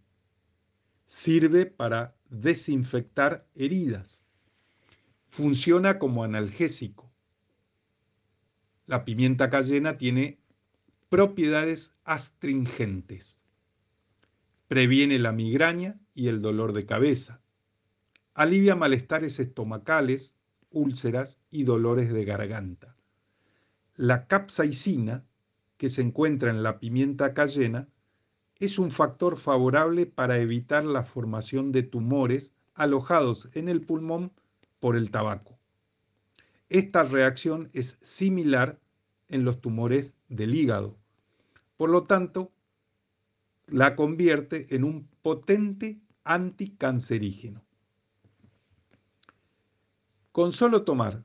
Sirve 1.06 1.64
para 1.64 2.14
desinfectar 2.28 3.46
heridas. 3.54 4.26
Funciona 5.30 5.98
como 5.98 6.22
analgésico. 6.22 7.10
La 8.86 9.06
pimienta 9.06 9.48
cayena 9.48 9.96
tiene 9.96 10.41
propiedades 11.12 11.92
astringentes. 12.04 13.42
Previene 14.66 15.18
la 15.18 15.32
migraña 15.32 16.00
y 16.14 16.28
el 16.28 16.40
dolor 16.40 16.72
de 16.72 16.86
cabeza. 16.86 17.42
Alivia 18.32 18.76
malestares 18.76 19.38
estomacales, 19.38 20.34
úlceras 20.70 21.36
y 21.50 21.64
dolores 21.64 22.14
de 22.14 22.24
garganta. 22.24 22.96
La 23.94 24.26
capsaicina, 24.26 25.22
que 25.76 25.90
se 25.90 26.00
encuentra 26.00 26.48
en 26.48 26.62
la 26.62 26.80
pimienta 26.80 27.34
cayena, 27.34 27.88
es 28.56 28.78
un 28.78 28.90
factor 28.90 29.36
favorable 29.36 30.06
para 30.06 30.38
evitar 30.38 30.82
la 30.82 31.02
formación 31.02 31.72
de 31.72 31.82
tumores 31.82 32.54
alojados 32.72 33.50
en 33.52 33.68
el 33.68 33.82
pulmón 33.82 34.32
por 34.80 34.96
el 34.96 35.10
tabaco. 35.10 35.58
Esta 36.70 37.02
reacción 37.02 37.68
es 37.74 37.98
similar 38.00 38.80
en 39.28 39.44
los 39.44 39.60
tumores 39.60 40.16
del 40.30 40.54
hígado. 40.54 41.01
Por 41.82 41.90
lo 41.90 42.04
tanto, 42.04 42.52
la 43.66 43.96
convierte 43.96 44.72
en 44.76 44.84
un 44.84 45.08
potente 45.20 46.00
anticancerígeno. 46.22 47.64
Con 50.30 50.52
solo 50.52 50.84
tomar 50.84 51.24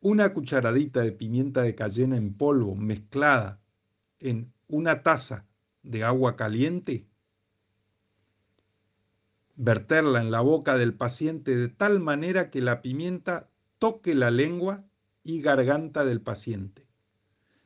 una 0.00 0.34
cucharadita 0.34 1.02
de 1.02 1.12
pimienta 1.12 1.62
de 1.62 1.76
cayena 1.76 2.16
en 2.16 2.34
polvo 2.34 2.74
mezclada 2.74 3.60
en 4.18 4.52
una 4.66 5.04
taza 5.04 5.46
de 5.84 6.02
agua 6.02 6.34
caliente, 6.34 7.06
verterla 9.54 10.20
en 10.20 10.32
la 10.32 10.40
boca 10.40 10.76
del 10.76 10.94
paciente 10.94 11.54
de 11.54 11.68
tal 11.68 12.00
manera 12.00 12.50
que 12.50 12.60
la 12.60 12.82
pimienta 12.82 13.48
toque 13.78 14.16
la 14.16 14.32
lengua 14.32 14.84
y 15.22 15.40
garganta 15.40 16.04
del 16.04 16.20
paciente. 16.20 16.84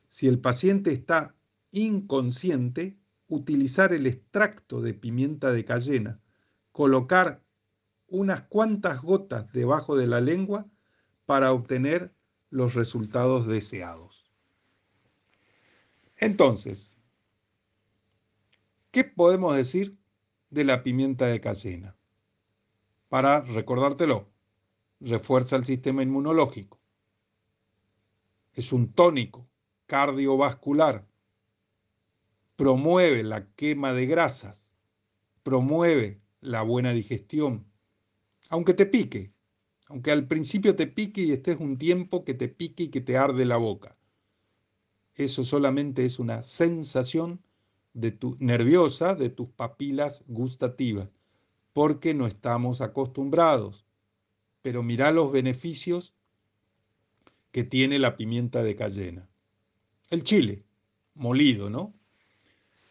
Si 0.09 0.27
el 0.27 0.37
paciente 0.37 0.91
está 0.91 1.33
inconsciente, 1.73 2.97
utilizar 3.27 3.93
el 3.93 4.07
extracto 4.07 4.81
de 4.81 4.93
pimienta 4.93 5.51
de 5.51 5.65
cayena, 5.65 6.21
colocar 6.71 7.43
unas 8.07 8.43
cuantas 8.43 9.01
gotas 9.01 9.51
debajo 9.51 9.97
de 9.97 10.07
la 10.07 10.21
lengua 10.21 10.67
para 11.25 11.51
obtener 11.51 12.13
los 12.51 12.75
resultados 12.75 13.47
deseados. 13.47 14.31
Entonces, 16.17 16.95
¿qué 18.91 19.03
podemos 19.03 19.55
decir 19.55 19.97
de 20.51 20.63
la 20.63 20.83
pimienta 20.83 21.25
de 21.25 21.41
cayena? 21.41 21.97
Para 23.09 23.41
recordártelo, 23.41 24.29
refuerza 24.99 25.55
el 25.55 25.65
sistema 25.65 26.03
inmunológico, 26.03 26.79
es 28.53 28.71
un 28.71 28.93
tónico 28.93 29.47
cardiovascular, 29.87 31.07
promueve 32.55 33.23
la 33.23 33.47
quema 33.55 33.93
de 33.93 34.05
grasas, 34.05 34.69
promueve 35.43 36.21
la 36.41 36.61
buena 36.61 36.93
digestión, 36.93 37.65
aunque 38.49 38.73
te 38.73 38.85
pique, 38.85 39.33
aunque 39.87 40.11
al 40.11 40.27
principio 40.27 40.75
te 40.75 40.87
pique 40.87 41.21
y 41.21 41.31
estés 41.31 41.57
un 41.57 41.77
tiempo 41.77 42.23
que 42.23 42.33
te 42.33 42.47
pique 42.47 42.83
y 42.83 42.89
que 42.89 43.01
te 43.01 43.17
arde 43.17 43.45
la 43.45 43.57
boca. 43.57 43.97
Eso 45.15 45.43
solamente 45.43 46.05
es 46.05 46.19
una 46.19 46.41
sensación 46.41 47.41
de 47.93 48.11
tu, 48.11 48.35
nerviosa 48.39 49.15
de 49.15 49.29
tus 49.29 49.49
papilas 49.49 50.23
gustativas, 50.27 51.09
porque 51.73 52.13
no 52.13 52.27
estamos 52.27 52.81
acostumbrados. 52.81 53.85
Pero 54.61 54.81
mira 54.81 55.11
los 55.11 55.31
beneficios 55.31 56.13
que 57.51 57.63
tiene 57.63 57.99
la 57.99 58.17
pimienta 58.17 58.63
de 58.63 58.75
cayena. 58.75 59.29
El 60.09 60.23
chile, 60.23 60.63
molido, 61.13 61.69
¿no? 61.69 61.93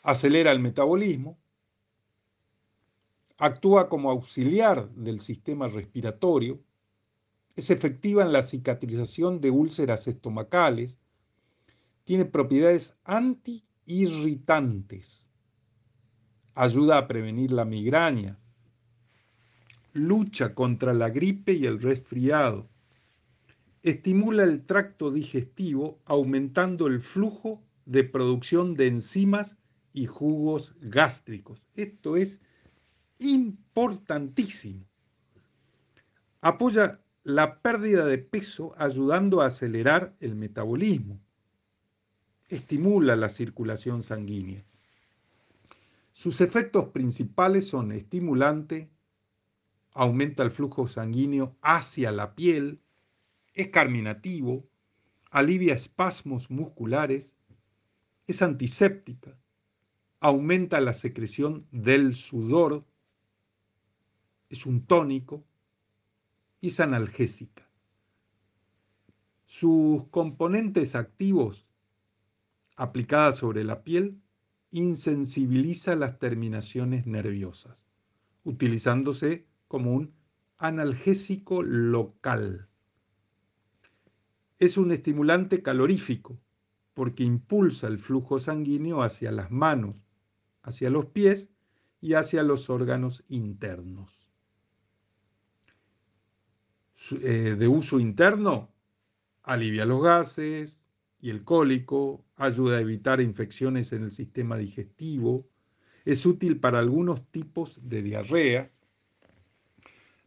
Acelera 0.03 0.51
el 0.51 0.59
metabolismo, 0.59 1.39
actúa 3.39 3.89
como 3.89 4.11
auxiliar 4.11 4.91
del 4.91 5.21
sistema 5.21 5.69
respiratorio, 5.69 6.61
es 7.55 7.71
efectiva 7.71 8.23
en 8.23 8.33
la 8.33 8.43
cicatrización 8.43 9.41
de 9.41 9.51
úlceras 9.51 10.09
estomacales, 10.09 10.99
tiene 12.05 12.25
propiedades 12.25 12.97
antiirritantes, 13.05 15.31
ayuda 16.55 16.99
a 16.99 17.07
prevenir 17.07 17.53
la 17.53 17.65
migraña, 17.65 18.37
lucha 19.93 20.53
contra 20.55 20.93
la 20.95 21.11
gripe 21.11 21.53
y 21.53 21.67
el 21.67 21.81
resfriado, 21.81 22.69
estimula 23.83 24.45
el 24.45 24.65
tracto 24.65 25.11
digestivo 25.11 25.99
aumentando 26.05 26.87
el 26.87 27.01
flujo 27.01 27.61
de 27.87 28.05
producción 28.05 28.75
de 28.75 28.87
enzimas 28.87 29.57
y 29.93 30.07
jugos 30.07 30.75
gástricos. 30.81 31.67
Esto 31.75 32.17
es 32.17 32.41
importantísimo. 33.19 34.85
Apoya 36.41 37.01
la 37.25 37.61
pérdida 37.61 38.05
de 38.05 38.19
peso 38.19 38.73
ayudando 38.77 39.41
a 39.41 39.47
acelerar 39.47 40.15
el 40.21 40.35
metabolismo. 40.35 41.21
Estimula 42.49 43.17
la 43.17 43.29
circulación 43.29 44.03
sanguínea. 44.03 44.65
Sus 46.13 46.41
efectos 46.41 46.87
principales 46.89 47.69
son 47.69 47.93
estimulante, 47.93 48.91
aumenta 49.93 50.43
el 50.43 50.51
flujo 50.51 50.87
sanguíneo 50.87 51.57
hacia 51.63 52.13
la 52.13 52.35
piel, 52.35 52.81
es 53.55 53.69
carminativo, 53.69 54.69
alivia 55.31 55.75
espasmos 55.75 56.51
musculares, 56.51 57.37
es 58.27 58.43
antiséptica, 58.43 59.37
aumenta 60.23 60.81
la 60.81 60.95
secreción 60.95 61.67
del 61.73 62.15
sudor, 62.15 62.87
es 64.51 64.67
un 64.67 64.87
tónico 64.87 65.45
y 66.61 66.69
es 66.69 66.79
analgésica. 66.79 67.69
Sus 69.47 70.07
componentes 70.11 70.95
activos 70.95 71.67
aplicadas 72.77 73.37
sobre 73.37 73.65
la 73.65 73.83
piel 73.83 74.23
insensibiliza 74.71 75.97
las 75.97 76.21
terminaciones 76.21 77.05
nerviosas, 77.05 77.85
utilizándose 78.45 79.49
como 79.67 79.93
un 79.93 80.15
analgésico 80.57 81.65
local. 81.65 82.69
Es 84.61 84.77
un 84.77 84.93
estimulante 84.93 85.65
calorífico 85.65 86.39
porque 86.95 87.25
impulsa 87.25 87.89
el 87.89 87.99
flujo 87.99 88.39
sanguíneo 88.39 89.03
hacia 89.03 89.33
las 89.33 89.51
manos, 89.51 89.97
hacia 90.63 90.91
los 90.91 91.07
pies 91.07 91.51
y 92.01 92.15
hacia 92.15 92.43
los 92.43 92.71
órganos 92.71 93.25
internos. 93.29 94.23
Eh, 97.21 97.57
de 97.59 97.69
uso 97.69 97.99
interno, 97.99 98.73
alivia 99.43 99.85
los 99.85 100.03
gases 100.03 100.79
y 101.21 101.31
el 101.31 101.45
cólico, 101.45 102.25
ayuda 102.37 102.79
a 102.79 102.81
evitar 102.81 103.21
infecciones 103.21 103.93
en 103.93 104.05
el 104.05 104.13
sistema 104.13 104.57
digestivo, 104.57 105.49
es 106.05 106.27
útil 106.27 106.59
para 106.59 106.81
algunos 106.81 107.25
tipos 107.31 107.79
de 107.89 108.03
diarrea. 108.03 108.71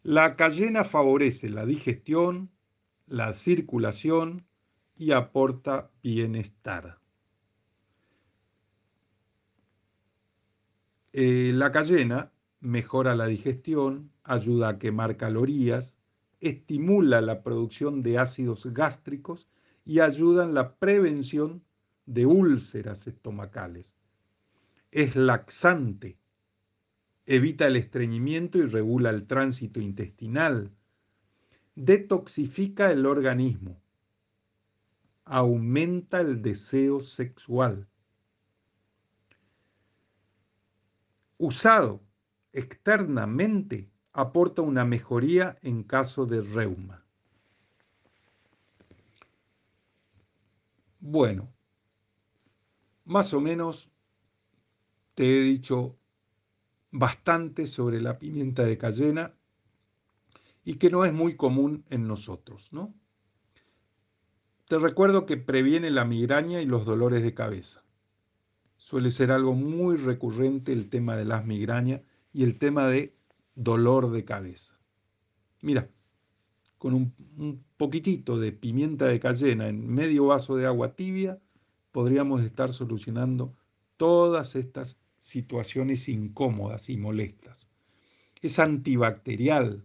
La 0.03 0.35
cayena 0.35 0.85
favorece 0.85 1.49
la 1.49 1.65
digestión, 1.65 2.49
la 3.07 3.33
circulación 3.33 4.45
y 4.95 5.11
aporta 5.11 5.91
bienestar. 6.01 6.99
Eh, 11.17 11.53
la 11.53 11.71
cayena 11.71 12.33
mejora 12.59 13.15
la 13.15 13.25
digestión, 13.25 14.11
ayuda 14.25 14.67
a 14.67 14.79
quemar 14.79 15.15
calorías, 15.15 15.95
estimula 16.41 17.21
la 17.21 17.41
producción 17.41 18.03
de 18.03 18.17
ácidos 18.17 18.65
gástricos 18.73 19.47
y 19.85 20.01
ayuda 20.01 20.43
en 20.43 20.53
la 20.53 20.75
prevención 20.75 21.63
de 22.05 22.25
úlceras 22.25 23.07
estomacales. 23.07 23.95
Es 24.91 25.15
laxante, 25.15 26.17
evita 27.25 27.67
el 27.67 27.77
estreñimiento 27.77 28.57
y 28.57 28.65
regula 28.65 29.09
el 29.09 29.25
tránsito 29.25 29.79
intestinal, 29.79 30.69
detoxifica 31.75 32.91
el 32.91 33.05
organismo, 33.05 33.81
aumenta 35.23 36.19
el 36.19 36.41
deseo 36.41 36.99
sexual. 36.99 37.87
Usado 41.37 42.01
externamente, 42.53 43.91
aporta 44.13 44.61
una 44.61 44.85
mejoría 44.85 45.57
en 45.61 45.83
caso 45.83 46.25
de 46.25 46.41
reuma. 46.41 47.05
Bueno, 50.99 51.53
más 53.03 53.33
o 53.33 53.41
menos 53.41 53.91
te 55.13 55.23
he 55.25 55.41
dicho 55.41 55.97
bastante 56.91 57.67
sobre 57.67 58.01
la 58.01 58.17
pimienta 58.17 58.63
de 58.63 58.77
cayena 58.77 59.35
y 60.63 60.75
que 60.75 60.89
no 60.89 61.05
es 61.05 61.13
muy 61.13 61.35
común 61.35 61.85
en 61.89 62.07
nosotros, 62.07 62.73
¿no? 62.73 62.95
Te 64.67 64.79
recuerdo 64.79 65.27
que 65.27 65.37
previene 65.37 65.91
la 65.91 66.05
migraña 66.05 66.61
y 66.61 66.65
los 66.65 66.85
dolores 66.85 67.21
de 67.21 67.35
cabeza. 67.35 67.84
Suele 68.77 69.09
ser 69.09 69.31
algo 69.31 69.53
muy 69.53 69.97
recurrente 69.97 70.71
el 70.71 70.89
tema 70.89 71.15
de 71.15 71.25
las 71.25 71.45
migrañas 71.45 72.01
y 72.33 72.43
el 72.43 72.57
tema 72.57 72.87
de 72.87 73.15
dolor 73.55 74.11
de 74.11 74.25
cabeza. 74.25 74.77
Mira, 75.61 75.89
con 76.77 76.93
un, 76.93 77.63
poquitito 77.77 78.37
de 78.37 78.51
pimienta 78.51 79.07
de 79.07 79.19
cayena 79.19 79.67
en 79.67 79.87
medio 79.87 80.27
vaso 80.27 80.55
de 80.55 80.65
agua 80.65 80.95
tibia, 80.95 81.39
podríamos 81.91 82.41
estar 82.41 82.71
solucionando 82.71 83.55
todas 83.97 84.55
estas 84.55 84.97
situaciones 85.17 86.07
incómodas 86.07 86.89
y 86.89 86.97
molestas. 86.97 87.69
Es 88.41 88.59
antibacterial, 88.59 89.83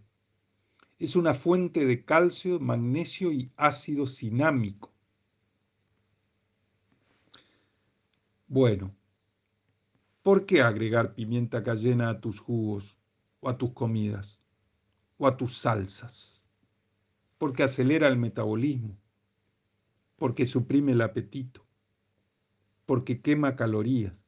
es 0.99 1.15
una 1.15 1.33
fuente 1.33 1.85
de 1.85 2.05
calcio, 2.05 2.59
magnesio 2.59 3.31
y 3.31 3.49
ácido 3.57 4.05
cinámico. 4.05 4.90
Bueno, 8.53 8.93
¿por 10.23 10.45
qué 10.45 10.61
agregar 10.61 11.15
pimienta 11.15 11.63
cayena 11.63 12.09
a 12.09 12.19
tus 12.19 12.41
jugos 12.41 12.97
o 13.39 13.47
a 13.47 13.57
tus 13.57 13.71
comidas 13.71 14.43
o 15.17 15.25
a 15.25 15.37
tus 15.37 15.57
salsas? 15.57 16.45
Porque 17.37 17.63
acelera 17.63 18.09
el 18.09 18.17
metabolismo, 18.17 18.97
porque 20.17 20.45
suprime 20.45 20.91
el 20.91 20.99
apetito, 20.99 21.65
porque 22.85 23.21
quema 23.21 23.55
calorías, 23.55 24.27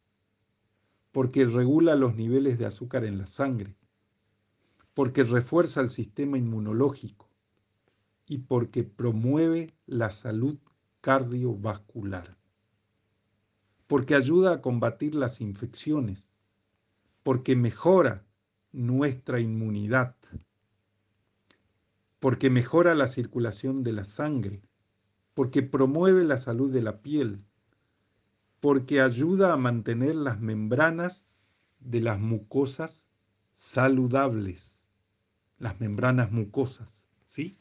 porque 1.11 1.45
regula 1.45 1.95
los 1.95 2.15
niveles 2.15 2.57
de 2.57 2.65
azúcar 2.65 3.03
en 3.03 3.17
la 3.17 3.27
sangre, 3.27 3.75
porque 4.93 5.25
refuerza 5.25 5.81
el 5.81 5.89
sistema 5.89 6.37
inmunológico 6.37 7.29
y 8.25 8.37
porque 8.37 8.85
promueve 8.85 9.73
la 9.85 10.11
salud 10.11 10.59
cardiovascular, 11.01 12.37
porque 13.87 14.15
ayuda 14.15 14.53
a 14.53 14.61
combatir 14.61 15.15
las 15.15 15.41
infecciones, 15.41 16.25
porque 17.23 17.55
mejora 17.55 18.25
nuestra 18.71 19.39
inmunidad, 19.39 20.15
porque 22.19 22.49
mejora 22.49 22.95
la 22.95 23.07
circulación 23.07 23.83
de 23.83 23.93
la 23.93 24.03
sangre, 24.03 24.61
porque 25.33 25.61
promueve 25.63 26.23
la 26.23 26.37
salud 26.37 26.71
de 26.71 26.81
la 26.81 27.01
piel, 27.01 27.43
porque 28.59 29.01
ayuda 29.01 29.53
a 29.53 29.57
mantener 29.57 30.15
las 30.15 30.39
membranas 30.39 31.25
de 31.79 32.01
las 32.01 32.19
mucosas 32.19 33.05
saludables 33.53 34.83
las 35.63 35.79
membranas 35.79 36.29
mucosas, 36.31 37.07
¿sí? 37.25 37.57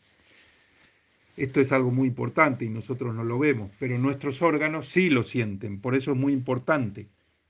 Esto 1.37 1.61
es 1.61 1.73
algo 1.73 1.91
muy 1.91 2.09
importante 2.09 2.65
y 2.65 2.69
nosotros 2.69 3.15
no 3.15 3.25
lo 3.25 3.39
vemos, 3.39 3.71
pero 3.79 3.99
nuestros 3.99 4.43
órganos 4.43 4.87
sí 4.87 5.09
lo 5.09 5.23
sienten. 5.25 5.81
Por 5.81 5.95
eso 5.95 6.13
es 6.13 6.17
muy 6.19 6.33
importante 6.33 7.09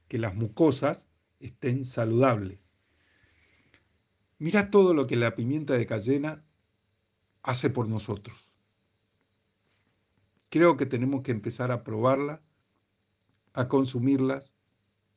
que 0.08 0.18
las 0.18 0.34
mucosas 0.34 1.08
estén 1.40 1.84
saludables. 1.84 2.74
Mira 4.38 4.70
todo 4.70 4.94
lo 4.94 5.06
que 5.06 5.16
la 5.16 5.34
pimienta 5.34 5.74
de 5.74 5.86
cayena 5.86 6.44
hace 7.42 7.70
por 7.70 7.88
nosotros. 7.88 8.36
Creo 10.48 10.76
que 10.76 10.86
tenemos 10.86 11.22
que 11.22 11.32
empezar 11.32 11.72
a 11.72 11.82
probarla, 11.82 12.42
a 13.52 13.68
consumirlas 13.68 14.52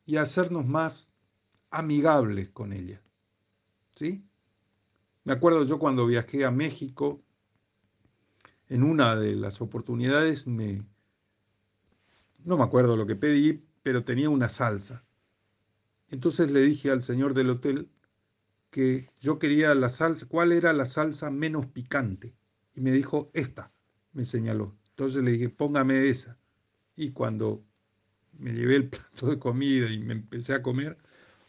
y 0.05 0.17
a 0.17 0.21
hacernos 0.21 0.65
más 0.65 1.11
amigables 1.69 2.49
con 2.49 2.73
ella. 2.73 3.01
¿Sí? 3.95 4.23
Me 5.23 5.33
acuerdo 5.33 5.63
yo 5.63 5.79
cuando 5.79 6.05
viajé 6.05 6.45
a 6.45 6.51
México, 6.51 7.24
en 8.69 8.83
una 8.83 9.15
de 9.15 9.35
las 9.35 9.61
oportunidades 9.61 10.47
me... 10.47 10.83
No 12.43 12.57
me 12.57 12.63
acuerdo 12.63 12.95
lo 12.95 13.07
que 13.07 13.15
pedí, 13.15 13.63
pero 13.81 14.03
tenía 14.03 14.29
una 14.29 14.49
salsa. 14.49 15.03
Entonces 16.09 16.51
le 16.51 16.61
dije 16.61 16.91
al 16.91 17.01
señor 17.01 17.33
del 17.33 17.49
hotel 17.49 17.89
que 18.69 19.09
yo 19.19 19.39
quería 19.39 19.73
la 19.73 19.89
salsa, 19.89 20.27
cuál 20.27 20.51
era 20.51 20.73
la 20.73 20.85
salsa 20.85 21.31
menos 21.31 21.65
picante. 21.67 22.35
Y 22.75 22.81
me 22.81 22.91
dijo, 22.91 23.31
esta, 23.33 23.71
me 24.13 24.25
señaló. 24.25 24.75
Entonces 24.89 25.23
le 25.23 25.31
dije, 25.31 25.49
póngame 25.49 26.07
esa. 26.07 26.37
Y 26.95 27.11
cuando 27.11 27.63
me 28.33 28.53
llevé 28.53 28.75
el 28.75 28.89
plato 28.89 29.27
de 29.27 29.39
comida 29.39 29.91
y 29.91 29.99
me 29.99 30.13
empecé 30.13 30.53
a 30.53 30.61
comer, 30.61 30.97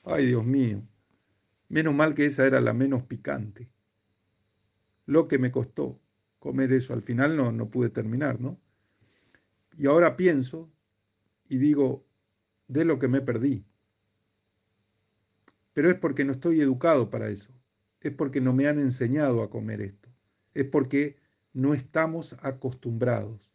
ay 0.04 0.26
Dios 0.26 0.44
mío, 0.44 0.82
menos 1.68 1.94
mal 1.94 2.14
que 2.14 2.26
esa 2.26 2.46
era 2.46 2.60
la 2.60 2.72
menos 2.72 3.02
picante. 3.02 3.68
Lo 5.04 5.28
que 5.28 5.38
me 5.38 5.50
costó 5.50 6.00
comer 6.46 6.72
eso. 6.72 6.94
Al 6.94 7.02
final 7.02 7.36
no, 7.36 7.50
no 7.50 7.68
pude 7.68 7.90
terminar, 7.90 8.40
¿no? 8.40 8.56
Y 9.76 9.86
ahora 9.86 10.16
pienso 10.16 10.70
y 11.48 11.58
digo, 11.58 12.06
de 12.68 12.84
lo 12.84 13.00
que 13.00 13.08
me 13.08 13.20
perdí. 13.20 13.64
Pero 15.72 15.90
es 15.90 15.96
porque 15.96 16.24
no 16.24 16.32
estoy 16.32 16.60
educado 16.60 17.10
para 17.10 17.28
eso. 17.28 17.50
Es 18.00 18.12
porque 18.12 18.40
no 18.40 18.52
me 18.52 18.68
han 18.68 18.78
enseñado 18.78 19.42
a 19.42 19.50
comer 19.50 19.80
esto. 19.80 20.08
Es 20.54 20.66
porque 20.66 21.16
no 21.52 21.74
estamos 21.74 22.36
acostumbrados. 22.42 23.52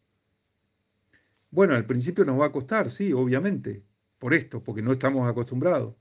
Bueno, 1.50 1.74
al 1.74 1.86
principio 1.86 2.26
nos 2.26 2.38
va 2.38 2.46
a 2.46 2.52
costar, 2.52 2.90
sí, 2.90 3.14
obviamente, 3.14 3.82
por 4.18 4.34
esto, 4.34 4.62
porque 4.62 4.82
no 4.82 4.92
estamos 4.92 5.28
acostumbrados. 5.28 5.96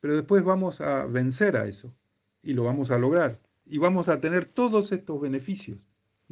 Pero 0.00 0.14
después 0.14 0.44
vamos 0.44 0.82
a 0.82 1.06
vencer 1.06 1.56
a 1.56 1.66
eso 1.66 1.94
y 2.42 2.52
lo 2.52 2.64
vamos 2.64 2.90
a 2.90 2.98
lograr. 2.98 3.40
Y 3.64 3.78
vamos 3.78 4.10
a 4.10 4.20
tener 4.20 4.44
todos 4.44 4.92
estos 4.92 5.20
beneficios 5.20 5.78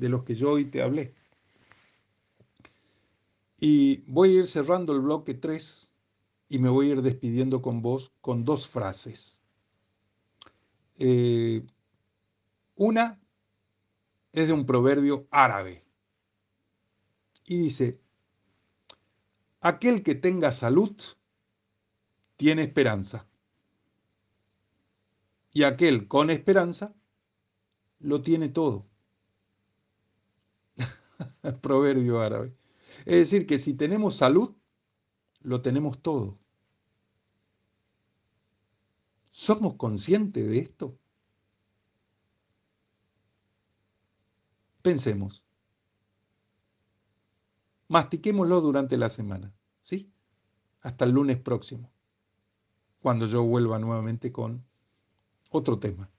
de 0.01 0.09
los 0.09 0.25
que 0.25 0.35
yo 0.35 0.53
hoy 0.53 0.65
te 0.65 0.83
hablé. 0.83 1.15
Y 3.59 3.99
voy 4.07 4.31
a 4.31 4.39
ir 4.41 4.47
cerrando 4.47 4.95
el 4.95 5.01
bloque 5.01 5.35
3 5.35 5.93
y 6.49 6.59
me 6.59 6.71
voy 6.71 6.89
a 6.89 6.93
ir 6.93 7.03
despidiendo 7.03 7.61
con 7.61 7.83
vos 7.83 8.11
con 8.23 8.45
dos 8.47 8.67
frases. 8.67 9.43
Eh, 10.97 11.65
una 12.77 13.21
es 14.33 14.47
de 14.47 14.53
un 14.55 14.65
proverbio 14.65 15.29
árabe 15.31 15.85
y 17.45 17.59
dice, 17.59 18.01
aquel 19.61 20.03
que 20.03 20.15
tenga 20.15 20.53
salud 20.53 20.97
tiene 22.37 22.63
esperanza 22.63 23.27
y 25.53 25.65
aquel 25.65 26.09
con 26.09 26.31
esperanza 26.31 26.95
lo 27.99 28.23
tiene 28.23 28.49
todo. 28.49 28.90
proverbio 31.61 32.21
árabe. 32.21 32.55
Es 33.07 33.17
decir, 33.17 33.47
que 33.47 33.59
si 33.59 33.75
tenemos 33.75 34.17
salud, 34.17 34.55
lo 35.41 35.63
tenemos 35.63 36.03
todo. 36.03 36.39
¿Somos 39.31 39.75
conscientes 39.77 40.49
de 40.49 40.59
esto? 40.59 40.99
Pensemos. 44.83 45.45
Mastiquémoslo 47.89 48.61
durante 48.61 48.97
la 48.97 49.09
semana, 49.09 49.53
¿sí? 49.83 50.13
Hasta 50.81 51.05
el 51.05 51.13
lunes 51.13 51.39
próximo, 51.39 51.91
cuando 53.01 53.27
yo 53.27 53.43
vuelva 53.45 53.79
nuevamente 53.79 54.31
con 54.33 54.65
otro 55.51 55.79
tema. 55.79 56.11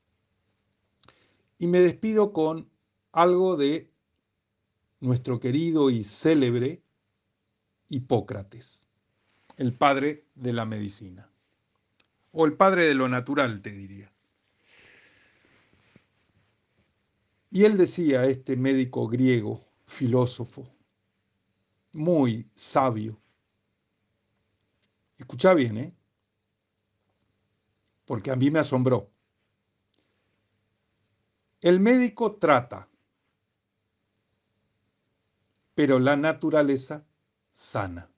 Y 1.57 1.67
me 1.67 1.79
despido 1.79 2.33
con 2.33 2.69
algo 3.11 3.55
de 3.55 3.90
nuestro 5.01 5.39
querido 5.39 5.89
y 5.89 6.03
célebre 6.03 6.81
Hipócrates, 7.89 8.87
el 9.57 9.73
padre 9.73 10.27
de 10.35 10.53
la 10.53 10.65
medicina, 10.65 11.29
o 12.31 12.45
el 12.45 12.53
padre 12.53 12.85
de 12.85 12.93
lo 12.93 13.09
natural, 13.09 13.61
te 13.61 13.71
diría. 13.71 14.11
Y 17.49 17.65
él 17.65 17.75
decía, 17.77 18.25
este 18.25 18.55
médico 18.55 19.07
griego, 19.07 19.61
filósofo, 19.85 20.65
muy 21.91 22.49
sabio, 22.55 23.19
escucha 25.17 25.53
bien, 25.53 25.77
¿eh? 25.77 25.93
porque 28.05 28.31
a 28.31 28.35
mí 28.35 28.49
me 28.51 28.59
asombró. 28.59 29.09
El 31.59 31.79
médico 31.79 32.35
trata, 32.35 32.87
pero 35.75 35.99
la 35.99 36.15
naturaleza 36.15 37.05
sana. 37.49 38.09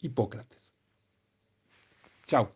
Hipócrates. 0.00 0.74
Chao. 2.26 2.54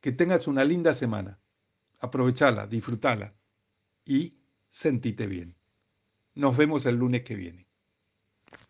Que 0.00 0.12
tengas 0.12 0.46
una 0.46 0.64
linda 0.64 0.94
semana. 0.94 1.38
Aprovechala, 2.00 2.66
disfrutala 2.66 3.34
y 4.04 4.36
sentite 4.68 5.26
bien. 5.26 5.56
Nos 6.34 6.56
vemos 6.56 6.84
el 6.86 6.96
lunes 6.96 7.22
que 7.22 7.34
viene. 7.34 7.63